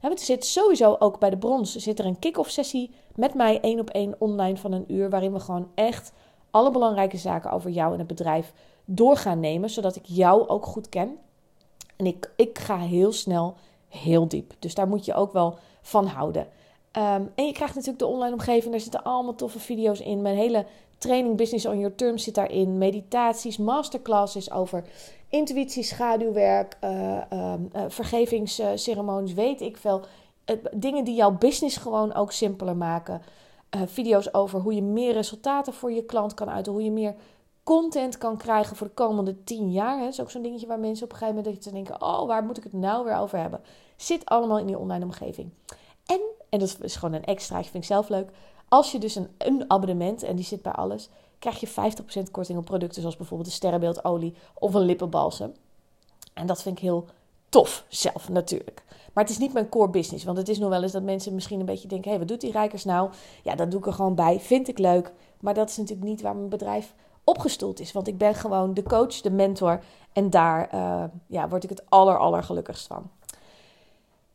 er 0.01 0.19
zit 0.19 0.45
sowieso 0.45 0.97
ook 0.99 1.19
bij 1.19 1.31
de 1.31 1.39
brons 1.39 1.77
zit 1.77 1.99
er 1.99 2.07
een 2.07 2.19
kick-off 2.19 2.51
sessie 2.51 2.91
met 3.15 3.35
mij 3.35 3.61
één 3.61 3.81
op 3.81 3.91
één 3.91 4.15
online 4.19 4.57
van 4.57 4.73
een 4.73 4.93
uur, 4.93 5.11
waarin 5.11 5.33
we 5.33 5.41
gewoon 5.41 5.71
echt 5.75 6.13
alle 6.57 6.71
belangrijke 6.71 7.17
zaken 7.17 7.51
over 7.51 7.71
jou 7.71 7.93
en 7.93 7.99
het 7.99 8.07
bedrijf 8.07 8.53
door 8.85 9.17
gaan 9.17 9.41
nemen, 9.41 9.71
zodat 9.71 9.97
ik 9.97 10.05
jou 10.05 10.49
ook 10.49 10.67
goed 10.67 10.89
ken. 10.89 11.17
En 11.97 12.07
ik, 12.07 12.31
ik 12.37 12.59
ga 12.59 12.79
heel 12.79 13.13
snel 13.13 13.55
heel 13.89 14.29
diep. 14.29 14.53
Dus 14.59 14.75
daar 14.75 14.89
moet 14.89 15.05
je 15.05 15.15
ook 15.15 15.33
wel 15.33 15.59
van 15.83 16.07
houden. 16.07 16.47
Ehm, 16.91 17.23
en 17.35 17.47
je 17.47 17.53
krijgt 17.53 17.75
natuurlijk 17.75 17.99
de 17.99 18.07
online 18.07 18.33
omgeving. 18.33 18.71
Daar 18.71 18.81
zitten 18.81 19.03
allemaal 19.03 19.35
toffe 19.35 19.59
video's 19.59 20.01
in. 20.01 20.23
Mijn 20.23 20.37
hele 20.37 20.67
training 20.99 21.37
Business 21.37 21.67
on 21.67 21.79
Your 21.79 21.95
Terms 21.95 22.25
zit 22.25 22.35
daarin. 22.35 22.79
Meditaties, 22.79 23.57
masterclasses 23.57 24.51
over 24.51 24.85
intuïtie, 25.29 25.83
schaduwwerk, 25.83 26.77
uh, 26.85 27.19
uh, 27.33 27.55
vergevingsceremonies, 27.89 29.35
weet 29.35 29.61
ik 29.61 29.77
veel. 29.77 30.01
dingen 30.73 31.05
die 31.05 31.15
jouw 31.15 31.33
business 31.33 31.77
gewoon 31.77 32.15
ook 32.15 32.33
simpeler 32.33 32.77
maken. 32.77 33.23
Eh, 33.77 33.83
video's 33.87 34.29
over 34.33 34.61
hoe 34.61 34.75
je 34.75 34.83
meer 34.83 35.13
resultaten 35.13 35.73
voor 35.73 35.93
je 35.93 36.05
klant 36.05 36.35
kan 36.35 36.51
uiten. 36.51 36.73
Hoe 36.73 36.83
je 36.83 36.91
meer 36.91 37.15
content 37.63 38.19
kan 38.19 38.37
krijgen 38.37 38.77
voor 38.77 38.87
de 38.87 38.93
komende 38.93 39.45
tien 39.45 39.73
jaar. 39.73 39.99
Dat 39.99 40.13
is 40.13 40.21
ook 40.21 40.31
zo'n 40.31 40.43
dingetje 40.43 40.67
waar 40.67 40.79
mensen 40.79 41.05
op 41.05 41.13
een 41.13 41.19
gegeven 41.19 41.43
moment 41.43 41.73
denken: 41.73 42.03
oh, 42.03 42.27
waar 42.27 42.45
moet 42.45 42.57
ik 42.57 42.63
het 42.63 42.73
nou 42.73 43.05
weer 43.05 43.17
over 43.17 43.39
hebben? 43.39 43.61
Zit 43.97 44.25
allemaal 44.25 44.59
in 44.59 44.67
die 44.67 44.79
online 44.79 45.05
omgeving. 45.05 45.51
En, 46.07 46.21
en 46.49 46.59
dat 46.59 46.77
is 46.81 46.97
gewoon 46.97 47.15
een 47.15 47.25
extra, 47.25 47.63
vind 47.63 47.75
ik 47.75 47.85
zelf 47.85 48.09
leuk. 48.09 48.31
Als 48.69 48.93
je 48.93 48.99
dus 48.99 49.15
een, 49.15 49.29
een 49.39 49.65
abonnement, 49.71 50.23
en 50.23 50.37
die 50.37 50.45
zit 50.45 50.63
bij 50.63 50.73
alles, 50.73 51.09
krijg 51.39 51.61
je 51.61 51.69
50% 51.69 52.31
korting 52.31 52.59
op 52.59 52.65
producten 52.65 53.01
zoals 53.01 53.17
bijvoorbeeld 53.17 53.49
een 53.49 53.55
sterrenbeeldolie 53.55 54.35
of 54.55 54.75
een 54.75 54.85
lippenbalsem. 54.85 55.55
En 56.35 56.47
dat 56.47 56.63
vind 56.63 56.77
ik 56.77 56.83
heel 56.83 57.05
tof 57.57 57.85
zelf 57.89 58.29
natuurlijk. 58.29 58.83
Maar 59.13 59.25
het 59.25 59.33
is 59.33 59.39
niet 59.39 59.53
mijn 59.53 59.69
core 59.69 59.91
business. 59.91 60.25
Want 60.25 60.39
het 60.39 60.49
is 60.49 60.59
nog 60.59 60.69
wel 60.69 60.83
eens 60.83 60.93
dat 60.93 61.03
mensen 61.03 61.35
misschien 61.35 61.61
een 61.61 61.67
beetje 61.67 61.89
denken: 61.89 62.11
hé, 62.11 62.17
hey, 62.17 62.19
wat 62.19 62.29
doet 62.29 62.41
die 62.41 62.53
Rijkers 62.53 62.85
nou? 62.85 63.11
Ja, 63.43 63.55
dat 63.55 63.71
doe 63.71 63.81
ik 63.81 63.87
er 63.87 63.93
gewoon 63.93 64.15
bij. 64.15 64.41
Vind 64.41 64.69
ik 64.69 64.79
leuk. 64.79 65.13
Maar 65.41 65.55
dat 65.55 65.69
is 65.69 65.77
natuurlijk 65.77 66.09
niet 66.09 66.23
waar 66.23 66.37
mijn 66.37 66.49
bedrijf 66.49 66.95
opgestoeld 67.25 67.81
is. 67.81 67.93
Want 67.93 68.09
ik 68.09 68.19
ben 68.19 68.35
gewoon 68.35 68.75
de 68.75 68.83
coach, 68.83 69.21
de 69.21 69.31
mentor. 69.31 69.81
En 70.13 70.31
daar 70.31 70.75
uh, 70.75 71.05
ja, 71.27 71.49
word 71.49 71.65
ik 71.65 71.71
het 71.71 71.83
aller, 71.89 72.19
aller 72.19 72.43
gelukkigst 72.43 72.87
van. 72.87 73.11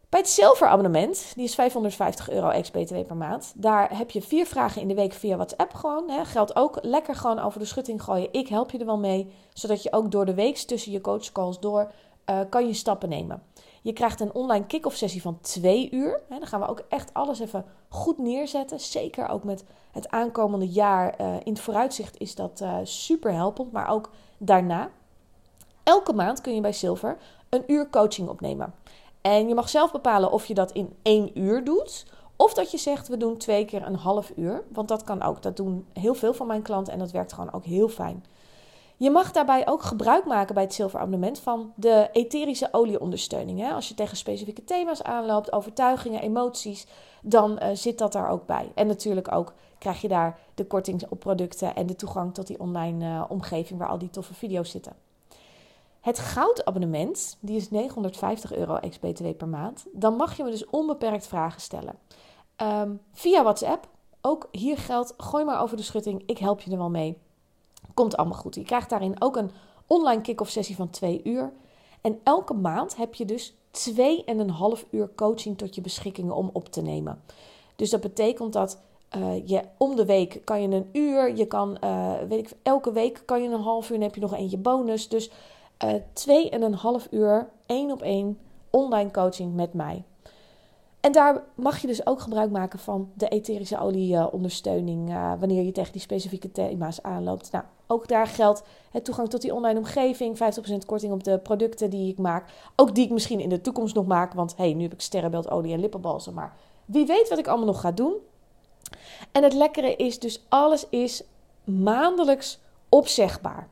Bij 0.10 0.20
het 0.20 0.30
zilverabonnement, 0.30 1.32
die 1.36 1.44
is 1.44 1.56
550 1.56 2.30
euro 2.30 2.50
ex-BTW 2.50 3.06
per 3.08 3.16
maand. 3.16 3.54
Daar 3.56 3.98
heb 3.98 4.12
je 4.12 4.22
vier 4.22 4.46
vragen 4.46 4.82
in 4.82 4.88
de 4.88 4.96
week 4.96 5.14
via 5.14 5.36
WhatsApp 5.36 5.74
gewoon. 5.74 6.10
Hè. 6.10 6.26
Geldt 6.26 6.56
ook 6.56 6.78
lekker 6.82 7.16
gewoon 7.16 7.40
over 7.40 7.60
de 7.60 7.66
schutting 7.66 8.04
gooien. 8.04 8.34
Ik 8.34 8.48
help 8.48 8.72
je 8.72 8.78
er 8.78 8.86
wel 8.86 8.98
mee, 8.98 9.32
zodat 9.54 9.84
je 9.84 9.94
ook 9.94 10.12
door 10.12 10.26
de 10.26 10.34
week 10.34 10.58
tussen 10.58 10.92
je 10.92 11.02
coachcalls 11.02 11.60
door 11.60 11.92
uh, 12.32 12.40
kan 12.50 12.68
je 12.68 12.74
stappen 12.74 13.10
nemen. 13.10 13.44
Je 13.82 13.94
krijgt 13.94 14.20
een 14.20 14.34
online 14.34 14.66
kick-off 14.66 14.96
sessie 14.96 15.22
van 15.22 15.40
twee 15.42 15.92
uur. 15.92 16.22
Dan 16.30 16.48
gaan 16.48 16.60
we 16.60 16.68
ook 16.68 16.84
echt 16.90 17.14
alles 17.14 17.40
even 17.40 17.66
goed 17.90 18.18
neerzetten. 18.18 18.80
Zeker 18.80 19.28
ook 19.28 19.44
met 19.44 19.64
het 19.92 20.10
aankomende 20.10 20.68
jaar 20.68 21.22
uh, 21.22 21.36
in 21.44 21.54
het 21.54 21.62
vooruitzicht 21.62 22.20
is 22.20 22.36
dat 22.36 22.60
uh, 22.64 22.78
super 22.84 23.34
helpend. 23.34 23.72
Maar 23.72 23.88
ook 23.88 24.10
daarna. 24.38 24.90
Elke 25.84 26.14
maand 26.14 26.42
kun 26.42 26.56
je 26.56 26.62
bij 26.62 26.72
Silver 26.72 27.18
een 27.50 27.64
uur 27.68 27.90
coaching 27.90 28.30
opnemen. 28.30 28.74
En 29.22 29.48
je 29.48 29.56
mag 29.56 29.70
zelf 29.70 29.92
bepalen 29.92 30.32
of 30.32 30.46
je 30.46 30.54
dat 30.54 30.72
in 30.72 30.96
één 31.02 31.40
uur 31.40 31.64
doet. 31.64 32.06
Of 32.36 32.54
dat 32.54 32.72
je 32.72 32.78
zegt, 32.78 33.08
we 33.08 33.18
doen 33.18 33.38
twee 33.38 33.66
keer 33.66 33.86
een 33.86 33.96
half 33.96 34.32
uur. 34.36 34.64
Want 34.68 34.88
dat 34.88 35.04
kan 35.04 35.22
ook. 35.22 35.42
Dat 35.42 35.58
doen 35.58 35.86
heel 35.94 36.14
veel 36.14 36.34
van 36.34 36.48
mijn 36.48 36.62
klanten 36.62 36.94
en 36.94 37.00
dat 37.00 37.12
werkt 37.12 37.34
gewoon 37.34 37.54
ook 37.54 37.66
heel 37.66 37.88
fijn. 37.88 38.24
Je 39.02 39.12
mag 39.12 39.32
daarbij 39.32 39.68
ook 39.68 39.82
gebruik 39.82 40.26
maken 40.26 40.54
bij 40.54 40.64
het 40.64 40.74
zilverabonnement 40.74 41.40
van 41.40 41.74
de 41.76 42.10
etherische 42.12 42.68
olieondersteuning. 42.72 43.72
Als 43.72 43.88
je 43.88 43.94
tegen 43.94 44.18
specifieke 44.18 44.64
thema's 44.64 45.04
aanloopt, 45.04 45.52
overtuigingen, 45.52 46.22
emoties, 46.22 46.86
dan 47.22 47.60
uh, 47.62 47.70
zit 47.74 47.98
dat 47.98 48.12
daar 48.12 48.30
ook 48.30 48.46
bij. 48.46 48.72
En 48.76 48.88
natuurlijk 48.88 49.32
ook 49.32 49.54
krijg 49.78 50.02
je 50.02 50.08
daar 50.08 50.40
de 50.56 50.66
korting 50.66 51.04
op 51.10 51.20
producten 51.20 51.76
en 51.76 51.86
de 51.86 51.96
toegang 51.96 52.34
tot 52.34 52.48
die 52.48 52.60
online 52.60 53.06
uh, 53.06 53.24
omgeving 53.30 53.80
waar 53.80 53.90
al 53.90 53.98
die 53.98 54.10
toffe 54.10 54.34
video's 54.34 54.70
zitten. 54.70 54.94
Het 56.02 56.20
goudabonnement, 56.20 57.38
die 57.40 57.56
is 57.56 57.70
950 57.70 58.54
euro 58.54 58.76
ex-BTW 58.76 59.36
per 59.38 59.48
maand. 59.48 59.86
Dan 59.92 60.16
mag 60.16 60.38
je 60.38 60.44
me 60.44 60.50
dus 60.52 60.66
onbeperkt 60.66 61.28
vragen 61.28 61.62
stellen. 61.62 61.96
Um, 62.58 63.02
via 63.14 63.44
WhatsApp. 63.44 63.88
Ook 64.22 64.48
hier 64.52 64.78
geldt, 64.78 65.14
gooi 65.18 65.46
maar 65.46 65.62
over 65.62 65.78
de 65.78 65.84
schutting. 65.84 66.24
Ik 66.26 66.38
help 66.38 66.62
je 66.62 66.72
er 66.72 66.78
wel 66.78 66.90
mee. 66.90 67.18
Komt 67.94 68.18
allemaal 68.18 68.38
goed. 68.38 68.56
Je 68.56 68.64
krijgt 68.64 68.90
daarin 68.90 69.22
ook 69.22 69.36
een 69.36 69.52
online 69.88 70.22
kick-off 70.22 70.52
sessie 70.52 70.76
van 70.76 70.90
twee 70.90 71.22
uur. 71.24 71.52
En 72.02 72.20
elke 72.24 72.54
maand 72.54 72.96
heb 72.96 73.14
je 73.14 73.26
dus 73.26 73.56
twee 73.72 74.24
en 74.24 74.40
een 74.40 74.50
half 74.50 74.86
uur 74.90 75.10
coaching 75.16 75.58
tot 75.58 75.76
je 75.76 75.82
beschikking 75.82 76.32
om 76.32 76.50
op 76.54 76.70
te 76.70 76.82
nemen. 76.82 77.22
Dus 77.76 77.90
dat 77.90 78.02
betekent 78.02 78.54
dat 78.54 78.80
uh, 79.18 79.48
je 79.48 79.62
om 79.78 79.96
de 79.96 80.06
week 80.06 80.42
kan 80.44 80.62
je 80.62 80.68
een 80.68 80.90
uur, 80.92 81.36
je 81.36 81.46
kan, 81.46 81.78
uh, 81.84 82.14
weet 82.28 82.40
ik, 82.40 82.58
elke 82.64 82.92
week 82.92 83.24
kan 83.26 83.44
je 83.44 83.50
een 83.50 83.62
half 83.62 83.90
uur 83.90 83.96
en 83.96 84.02
heb 84.02 84.16
je 84.16 84.22
nog 84.22 84.34
eentje 84.34 84.58
bonus. 84.58 85.08
Dus 85.10 85.32
uh, 85.84 85.94
twee 86.14 86.50
en 86.50 86.62
een 86.62 86.74
half 86.74 87.08
uur 87.12 87.50
één 87.66 87.92
op 87.92 88.02
één 88.02 88.40
online 88.70 89.12
coaching 89.12 89.56
met 89.56 89.74
mij. 89.74 90.04
En 91.02 91.12
daar 91.12 91.44
mag 91.56 91.78
je 91.80 91.88
dus 91.88 92.06
ook 92.06 92.20
gebruik 92.20 92.52
maken 92.52 92.80
van 92.80 93.12
de 93.14 93.28
etherische 93.28 93.80
olie 93.80 94.32
ondersteuning 94.32 95.10
uh, 95.10 95.34
wanneer 95.40 95.64
je 95.64 95.72
tegen 95.72 95.92
die 95.92 96.02
specifieke 96.02 96.52
thema's 96.52 97.02
aanloopt. 97.02 97.52
Nou, 97.52 97.64
ook 97.88 98.08
daar 98.08 98.28
geldt 98.28 98.64
het 98.92 99.06
toegang 99.06 99.30
tot 99.30 99.42
die 99.42 99.54
online 99.54 99.80
omgeving, 99.80 100.38
50% 100.38 100.40
korting 100.86 101.14
op 101.14 101.24
de 101.24 101.40
producten 101.40 101.90
die 101.90 102.12
ik 102.12 102.18
maak. 102.18 102.50
Ook 102.76 102.96
die 102.96 103.06
ik 103.06 103.12
misschien 103.12 103.40
in 103.40 103.50
de 103.50 103.62
toekomst 103.62 103.96
nog 103.96 104.06
maak, 104.06 104.34
want 104.34 104.58
hey, 104.58 104.74
nu 104.74 104.84
heb 104.84 104.94
ik 104.94 105.02
sterrenbeeldolie 105.02 105.74
en 105.74 105.80
lippenbalsem, 105.80 106.34
maar 106.34 106.56
wie 106.86 107.06
weet 107.06 107.30
wat 107.30 107.40
ik 107.40 107.48
allemaal 107.48 107.66
nog 107.66 107.82
ga 107.82 107.92
doen. 107.92 108.14
En 109.32 109.44
het 109.44 109.54
lekkere 109.54 109.96
is 109.96 110.20
dus 110.20 110.46
alles 110.50 110.90
is 110.90 111.24
maandelijks 111.64 112.60
opzegbaar. 112.90 113.70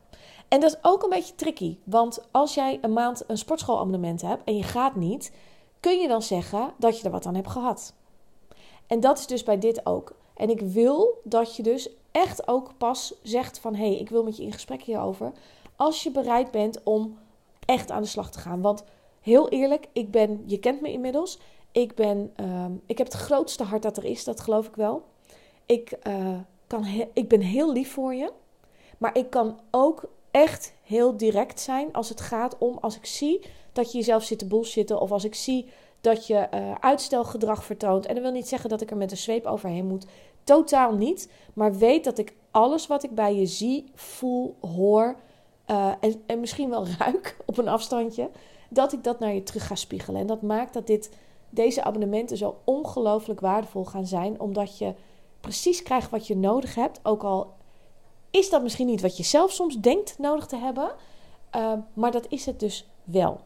En 0.48 0.60
dat 0.60 0.72
is 0.72 0.80
ook 0.82 1.04
een 1.04 1.10
beetje 1.10 1.36
tricky. 1.36 1.78
Want 1.84 2.22
als 2.32 2.54
jij 2.54 2.80
een 2.82 2.94
maand 2.94 3.24
een 3.28 3.38
sportschoolabonnement 3.38 4.22
hebt 4.22 4.44
en 4.44 4.58
je 4.58 4.64
gaat 4.64 4.96
niet, 4.96 5.32
kun 5.80 6.00
je 6.00 6.08
dan 6.08 6.22
zeggen 6.22 6.74
dat 6.78 7.00
je 7.00 7.06
er 7.06 7.12
wat 7.12 7.26
aan 7.26 7.36
hebt 7.36 7.50
gehad. 7.50 7.94
En 8.88 9.00
dat 9.00 9.20
is 9.20 9.28
dus 9.28 9.44
bij 9.44 9.60
dit 9.60 9.86
ook. 9.86 10.16
En 10.34 10.50
ik 10.50 10.62
wil 10.62 11.22
dat 11.24 11.56
je 11.56 11.64
dus 11.64 11.90
echt 12.12 12.48
ook 12.48 12.78
pas 12.78 13.14
zegt 13.24 13.60
van... 13.60 13.76
hé, 13.76 13.88
hey, 13.88 14.00
ik 14.00 14.10
wil 14.10 14.24
met 14.24 14.38
je 14.38 14.44
in 14.44 14.54
gesprek 14.54 14.82
hierover. 14.82 15.32
Als 15.76 16.04
je 16.04 16.12
bereid 16.12 16.52
bent 16.52 16.84
om 16.84 17.18
echt 17.66 17.92
aan 17.92 18.02
de 18.02 18.08
slag 18.08 18.32
te 18.32 18.40
gaan. 18.40 18.62
Want 18.62 18.84
heel 19.22 19.50
eerlijk, 19.50 19.88
ik 19.94 20.12
ben, 20.12 20.44
je 20.46 20.60
kent 20.60 20.82
me 20.82 20.92
inmiddels. 20.92 21.40
Ik, 21.72 21.96
ben, 21.96 22.32
ehm, 22.36 22.72
ik 22.86 22.98
heb 22.98 23.08
het 23.08 23.16
grootste 23.16 23.64
hart 23.64 23.82
dat 23.82 23.98
er 23.98 24.06
is, 24.06 24.24
dat 24.24 24.40
geloof 24.40 24.68
ik 24.68 24.76
wel. 24.76 25.04
Ik, 25.66 25.98
uh, 26.08 26.40
kan 26.68 26.86
ik 27.14 27.28
ben 27.28 27.42
heel 27.42 27.72
lief 27.72 27.92
voor 27.92 28.14
je. 28.14 28.32
Maar 28.98 29.18
ik 29.18 29.30
kan 29.30 29.60
ook 29.72 30.10
echt 30.32 30.74
heel 30.84 31.18
direct 31.18 31.60
zijn 31.60 31.94
als 31.94 32.10
het 32.10 32.22
gaat 32.22 32.58
om 32.58 32.78
als 32.82 32.96
ik 32.96 33.06
zie 33.06 33.42
dat 33.72 33.92
je 33.92 33.98
jezelf 33.98 34.24
zit 34.24 34.40
te 34.40 34.46
bullshitten. 34.46 35.02
Of 35.02 35.12
als 35.12 35.24
ik 35.24 35.36
zie 35.36 35.66
dat 36.02 36.28
je 36.28 36.48
uh, 36.54 36.72
uitstelgedrag 36.80 37.64
vertoont. 37.64 38.06
En 38.06 38.14
dat 38.14 38.24
wil 38.24 38.32
niet 38.32 38.48
zeggen 38.48 38.70
dat 38.70 38.82
ik 38.82 38.92
er 38.92 38.98
met 38.98 39.12
een 39.12 39.18
zweep 39.18 39.46
overheen 39.46 39.88
moet. 39.88 40.06
Totaal 40.44 40.94
niet. 40.94 41.32
Maar 41.54 41.78
weet 41.78 42.04
dat 42.04 42.18
ik 42.18 42.34
alles 42.52 42.88
wat 42.88 43.04
ik 43.04 43.16
bij 43.16 43.36
je 43.36 43.46
zie, 43.46 43.92
voel, 43.96 44.56
hoor. 44.62 45.16
Uh, 45.68 45.92
en, 46.00 46.22
en 46.26 46.40
misschien 46.40 46.70
wel 46.70 46.86
ruik 47.00 47.38
op 47.46 47.58
een 47.58 47.68
afstandje. 47.68 48.30
Dat 48.70 48.94
ik 48.94 49.04
dat 49.04 49.20
naar 49.20 49.34
je 49.34 49.44
terug 49.44 49.68
ga 49.68 49.76
spiegelen. 49.76 50.22
En 50.22 50.28
dat 50.28 50.42
maakt 50.42 50.74
dat 50.74 50.88
dit, 50.88 51.12
deze 51.50 51.84
abonnementen 51.84 52.38
zo 52.38 52.58
ongelooflijk 52.64 53.40
waardevol 53.40 53.86
gaan 53.86 54.08
zijn. 54.08 54.40
Omdat 54.40 54.78
je 54.78 54.94
precies 55.40 55.84
krijgt 55.84 56.10
wat 56.10 56.28
je 56.28 56.38
nodig 56.38 56.76
hebt. 56.76 57.00
Ook 57.04 57.24
al 57.24 57.54
is 58.32 58.50
dat 58.50 58.64
misschien 58.64 58.88
niet 58.88 59.02
wat 59.02 59.18
je 59.18 59.24
zelf 59.24 59.52
soms 59.52 59.78
denkt 59.78 60.16
nodig 60.18 60.46
te 60.46 60.58
hebben. 60.58 60.92
Uh, 61.56 61.74
maar 61.94 62.12
dat 62.12 62.26
is 62.30 62.46
het 62.46 62.60
dus 62.60 62.90
wel. 63.04 63.40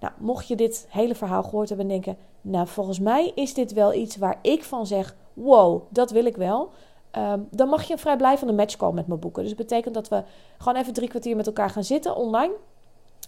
Nou, 0.00 0.12
mocht 0.18 0.48
je 0.48 0.56
dit 0.56 0.86
hele 0.88 1.14
verhaal 1.14 1.42
gehoord 1.42 1.68
hebben 1.68 1.86
en 1.86 1.92
denken: 1.92 2.16
Nou, 2.40 2.66
volgens 2.66 2.98
mij 2.98 3.32
is 3.34 3.54
dit 3.54 3.72
wel 3.72 3.94
iets 3.94 4.16
waar 4.16 4.38
ik 4.42 4.64
van 4.64 4.86
zeg: 4.86 5.16
Wow, 5.32 5.82
dat 5.88 6.10
wil 6.10 6.24
ik 6.24 6.36
wel. 6.36 6.70
Um, 7.16 7.48
dan 7.50 7.68
mag 7.68 7.82
je 7.82 7.92
een 7.92 7.98
vrijblijvende 7.98 8.52
matchcall 8.52 8.92
met 8.92 9.06
me 9.06 9.16
boeken. 9.16 9.42
Dus 9.42 9.56
dat 9.56 9.66
betekent 9.66 9.94
dat 9.94 10.08
we 10.08 10.22
gewoon 10.58 10.80
even 10.80 10.92
drie 10.92 11.08
kwartier 11.08 11.36
met 11.36 11.46
elkaar 11.46 11.70
gaan 11.70 11.84
zitten 11.84 12.16
online. 12.16 12.52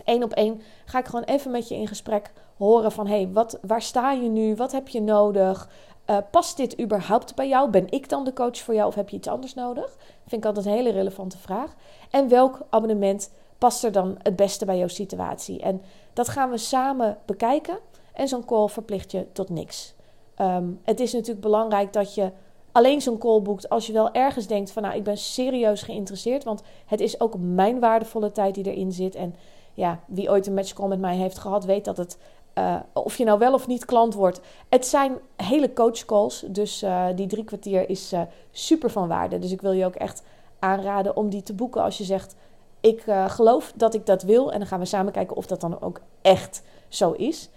Eén 0.05 0.23
op 0.23 0.33
één 0.33 0.61
ga 0.85 0.99
ik 0.99 1.07
gewoon 1.07 1.25
even 1.25 1.51
met 1.51 1.69
je 1.69 1.75
in 1.75 1.89
gesprek 1.89 2.33
horen 2.57 2.93
van... 2.93 3.07
hey, 3.07 3.29
wat, 3.33 3.59
waar 3.63 3.83
sta 3.83 4.13
je 4.13 4.29
nu? 4.29 4.55
Wat 4.55 4.73
heb 4.73 4.89
je 4.89 5.01
nodig? 5.01 5.69
Uh, 6.11 6.19
past 6.31 6.57
dit 6.57 6.81
überhaupt 6.81 7.35
bij 7.35 7.49
jou? 7.49 7.71
Ben 7.71 7.91
ik 7.91 8.09
dan 8.09 8.25
de 8.25 8.33
coach 8.33 8.59
voor 8.59 8.75
jou 8.75 8.89
of 8.89 8.95
heb 8.95 9.09
je 9.09 9.17
iets 9.17 9.29
anders 9.29 9.55
nodig? 9.55 9.97
Vind 10.27 10.43
ik 10.43 10.45
altijd 10.45 10.67
een 10.67 10.73
hele 10.73 10.91
relevante 10.91 11.39
vraag. 11.39 11.75
En 12.11 12.29
welk 12.29 12.61
abonnement 12.71 13.31
past 13.59 13.85
er 13.85 13.93
dan 13.93 14.19
het 14.23 14.37
beste 14.37 14.65
bij 14.65 14.79
jouw 14.79 14.89
situatie? 14.89 15.61
En 15.61 15.83
dat 16.13 16.29
gaan 16.29 16.51
we 16.51 16.57
samen 16.57 17.19
bekijken. 17.25 17.79
En 18.13 18.29
zo'n 18.29 18.45
call 18.45 18.69
verplicht 18.69 19.13
je 19.13 19.33
tot 19.33 19.49
niks. 19.49 19.95
Um, 20.39 20.81
het 20.83 21.01
is 21.01 21.13
natuurlijk 21.13 21.41
belangrijk 21.41 21.93
dat 21.93 22.15
je 22.15 22.31
alleen 22.73 23.01
zo'n 23.01 23.19
call 23.19 23.43
boekt 23.43 23.69
als 23.69 23.87
je 23.87 23.93
wel 23.93 24.13
ergens 24.13 24.47
denkt 24.47 24.71
van 24.71 24.83
nou 24.83 24.95
ik 24.95 25.03
ben 25.03 25.19
serieus 25.19 25.83
geïnteresseerd. 25.83 26.45
Want 26.45 26.63
het 26.87 27.01
is 27.01 27.21
ook 27.21 27.35
mijn 27.39 27.81
waardevolle 27.81 28.33
tijd 28.33 28.55
die 28.55 28.73
erin 28.73 28.93
zit. 28.93 29.15
En 29.15 29.35
ja, 29.75 30.01
wie 30.07 30.31
ooit 30.31 30.47
een 30.47 30.55
matchcall 30.55 30.89
met 30.89 31.01
mij 31.01 31.17
heeft 31.17 31.39
gehad, 31.39 31.65
weet 31.65 31.85
dat 31.85 31.97
het 31.97 32.19
uh, 32.59 32.77
of 32.93 33.17
je 33.17 33.25
nou 33.25 33.39
wel 33.39 33.53
of 33.53 33.67
niet 33.67 33.85
klant 33.85 34.15
wordt. 34.15 34.41
Het 34.69 34.87
zijn 34.87 35.17
hele 35.37 35.73
coachcalls. 35.73 36.45
Dus 36.49 36.83
uh, 36.83 37.07
die 37.15 37.27
drie 37.27 37.45
kwartier 37.45 37.91
is 37.91 38.13
uh, 38.13 38.21
super 38.51 38.91
van 38.91 39.09
waarde. 39.09 39.39
Dus 39.39 39.53
ik 39.53 39.61
wil 39.61 39.73
je 39.73 39.85
ook 39.85 39.95
echt 39.95 40.23
aanraden 40.59 41.17
om 41.17 41.29
die 41.29 41.43
te 41.43 41.55
boeken 41.55 41.83
als 41.83 41.99
je 41.99 42.05
zegt: 42.05 42.37
Ik 42.81 43.05
geloof 43.27 43.73
dat 43.77 43.95
ik 43.95 44.07
dat 44.07 44.23
wil. 44.23 44.53
En 44.53 44.59
dan 44.59 44.69
gaan 44.69 44.81
we 44.81 44.85
samen 44.85 45.13
kijken 45.13 45.37
of 45.37 45.47
dat 45.47 45.61
dan 45.61 45.81
ook 45.81 46.01
echt 46.23 46.63
zo 46.89 47.13
is. 47.13 47.49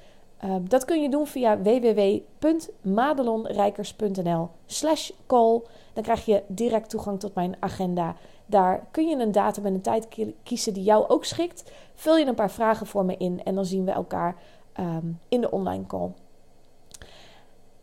dat 0.62 0.86
kun 0.86 1.02
je 1.02 1.10
doen 1.10 1.28
via 1.28 1.62
www.madelonrijkers.nl 1.62 4.50
slash 4.66 5.12
call. 5.28 5.62
Dan 5.94 6.04
krijg 6.04 6.26
je 6.26 6.44
direct 6.48 6.90
toegang 6.90 7.20
tot 7.20 7.36
mijn 7.36 7.56
agenda. 7.60 8.16
Daar 8.46 8.88
kun 8.92 9.08
je 9.08 9.16
een 9.16 9.32
datum 9.32 9.66
en 9.66 9.74
een 9.74 9.82
tijd 9.82 10.08
kiezen 10.44 10.74
die 10.74 10.84
jou 10.84 11.08
ook 11.08 11.26
schikt. 11.26 11.72
Vul 11.96 12.18
je 12.18 12.26
een 12.26 12.36
paar 12.36 12.52
vragen 12.52 12.88
voor 12.88 13.06
me 13.06 13.18
in 13.18 13.44
en 13.44 13.56
dan 13.56 13.66
zien 13.66 13.86
we 13.86 13.92
elkaar 13.92 14.36
um, 14.80 15.20
in 15.30 15.42
de 15.42 15.52
online 15.52 15.86
call. 15.86 16.12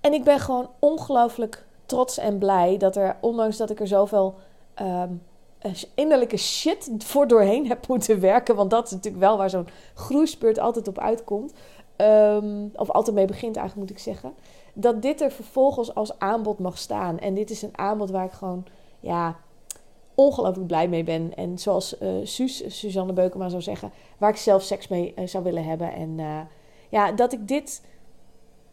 En 0.01 0.13
ik 0.13 0.25
ben 0.25 0.39
gewoon 0.39 0.71
ongelooflijk 0.79 1.67
trots 1.87 2.19
en 2.19 2.39
blij 2.39 2.77
dat 2.77 2.97
er, 2.97 3.17
ondanks 3.21 3.57
dat 3.57 3.71
ik 3.71 3.81
er 3.81 3.87
zoveel 3.87 4.35
um, 4.81 5.23
innerlijke 5.95 6.37
shit 6.37 6.91
voor 6.99 7.27
doorheen 7.27 7.67
heb 7.67 7.89
moeten 7.89 8.21
werken, 8.21 8.57
want 8.57 8.71
dat 8.71 8.85
is 8.85 8.91
natuurlijk 8.91 9.25
wel 9.25 9.37
waar 9.37 9.51
zo'n 9.51 9.69
groeispurt 9.95 10.59
altijd 10.59 10.89
op 10.89 10.99
uitkomt, 10.99 11.53
um, 11.97 12.71
of 12.75 12.91
altijd 12.91 13.17
mee 13.17 13.27
begint 13.27 13.57
eigenlijk 13.57 13.89
moet 13.89 13.99
ik 13.99 14.03
zeggen, 14.03 14.33
dat 14.73 15.03
dit 15.03 15.21
er 15.21 15.31
vervolgens 15.31 15.95
als 15.95 16.19
aanbod 16.19 16.59
mag 16.59 16.79
staan. 16.79 17.19
En 17.19 17.35
dit 17.35 17.51
is 17.51 17.63
een 17.63 17.79
aanbod 17.79 18.11
waar 18.11 18.25
ik 18.25 18.33
gewoon, 18.33 18.65
ja, 19.01 19.37
ongelooflijk 20.15 20.67
blij 20.67 20.89
mee 20.89 21.05
ben. 21.05 21.35
En 21.35 21.59
zoals 21.59 22.01
uh, 22.01 22.09
Suus, 22.23 22.79
Suzanne 22.79 23.13
Beukema 23.13 23.49
zou 23.49 23.63
zeggen, 23.63 23.91
waar 24.19 24.31
ik 24.31 24.37
zelf 24.37 24.63
seks 24.63 24.89
mee 24.89 25.15
uh, 25.19 25.27
zou 25.27 25.45
willen 25.45 25.65
hebben. 25.65 25.93
En 25.93 26.19
ja, 26.95 27.13
dat 27.13 27.33
ik 27.33 27.49
dit. 27.49 27.83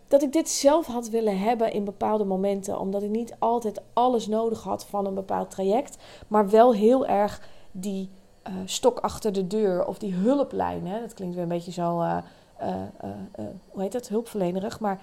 Dat 0.07 0.21
ik 0.21 0.33
dit 0.33 0.49
zelf 0.49 0.85
had 0.85 1.09
willen 1.09 1.39
hebben 1.39 1.73
in 1.73 1.83
bepaalde 1.83 2.23
momenten. 2.23 2.79
Omdat 2.79 3.03
ik 3.03 3.09
niet 3.09 3.35
altijd 3.39 3.81
alles 3.93 4.27
nodig 4.27 4.63
had 4.63 4.85
van 4.85 5.05
een 5.05 5.13
bepaald 5.13 5.51
traject. 5.51 5.97
Maar 6.27 6.49
wel 6.49 6.73
heel 6.73 7.05
erg 7.05 7.41
die 7.71 8.09
uh, 8.47 8.53
stok 8.65 8.99
achter 8.99 9.33
de 9.33 9.47
deur 9.47 9.85
of 9.85 9.97
die 9.97 10.13
hulplijn. 10.13 10.87
Hè? 10.87 10.99
Dat 10.99 11.13
klinkt 11.13 11.33
weer 11.33 11.43
een 11.43 11.49
beetje 11.49 11.71
zo. 11.71 12.01
Uh, 12.01 12.17
uh, 12.61 13.45
hoe 13.69 13.81
heet 13.81 13.91
dat? 13.91 14.07
Hulpverlenerig. 14.07 14.79
Maar 14.79 15.01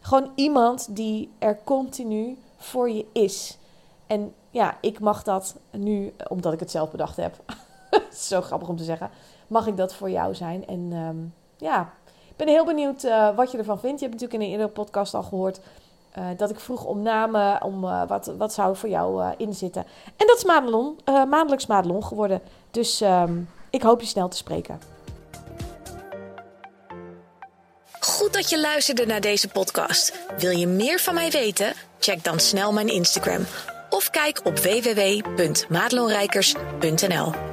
gewoon 0.00 0.30
iemand 0.34 0.96
die 0.96 1.30
er 1.38 1.58
continu 1.64 2.38
voor 2.56 2.90
je 2.90 3.06
is. 3.12 3.58
En 4.06 4.34
ja, 4.50 4.78
ik 4.80 5.00
mag 5.00 5.22
dat 5.22 5.56
nu, 5.70 6.14
omdat 6.28 6.52
ik 6.52 6.60
het 6.60 6.70
zelf 6.70 6.90
bedacht 6.90 7.16
heb. 7.16 7.36
zo 8.12 8.40
grappig 8.40 8.68
om 8.68 8.76
te 8.76 8.84
zeggen. 8.84 9.10
Mag 9.46 9.66
ik 9.66 9.76
dat 9.76 9.94
voor 9.94 10.10
jou 10.10 10.34
zijn? 10.34 10.66
En 10.66 10.92
um, 10.92 11.34
ja, 11.56 11.92
ben 12.44 12.48
heel 12.48 12.64
benieuwd 12.64 13.04
uh, 13.04 13.36
wat 13.36 13.52
je 13.52 13.58
ervan 13.58 13.80
vindt. 13.80 14.00
Je 14.00 14.06
hebt 14.06 14.20
natuurlijk 14.20 14.32
in 14.32 14.40
een 14.40 14.58
eerdere 14.58 14.82
podcast 14.82 15.14
al 15.14 15.22
gehoord 15.22 15.60
uh, 16.18 16.24
dat 16.36 16.50
ik 16.50 16.60
vroeg 16.60 16.84
om 16.84 17.02
namen, 17.02 17.62
om 17.62 17.84
uh, 17.84 18.08
wat, 18.08 18.32
wat 18.38 18.52
zou 18.52 18.76
voor 18.76 18.88
jou 18.88 19.34
inzitten. 19.36 19.84
En 20.16 20.26
dat 20.26 20.36
is 20.36 20.44
Madelon, 20.44 20.98
maandelijks 21.04 21.66
Madelon 21.66 22.04
geworden. 22.04 22.40
Dus 22.70 23.00
um, 23.00 23.48
ik 23.70 23.82
hoop 23.82 24.00
je 24.00 24.06
snel 24.06 24.28
te 24.28 24.36
spreken. 24.36 24.80
Goed 28.00 28.32
dat 28.32 28.50
je 28.50 28.60
luisterde 28.60 29.06
naar 29.06 29.20
deze 29.20 29.48
podcast. 29.48 30.18
Wil 30.38 30.50
je 30.50 30.66
meer 30.66 30.98
van 30.98 31.14
mij 31.14 31.30
weten? 31.30 31.72
Check 31.98 32.24
dan 32.24 32.38
snel 32.38 32.72
mijn 32.72 32.88
Instagram 32.88 33.44
of 33.90 34.10
kijk 34.10 34.40
op 34.44 34.58
www.madelonrijkers.nl. 34.58 37.49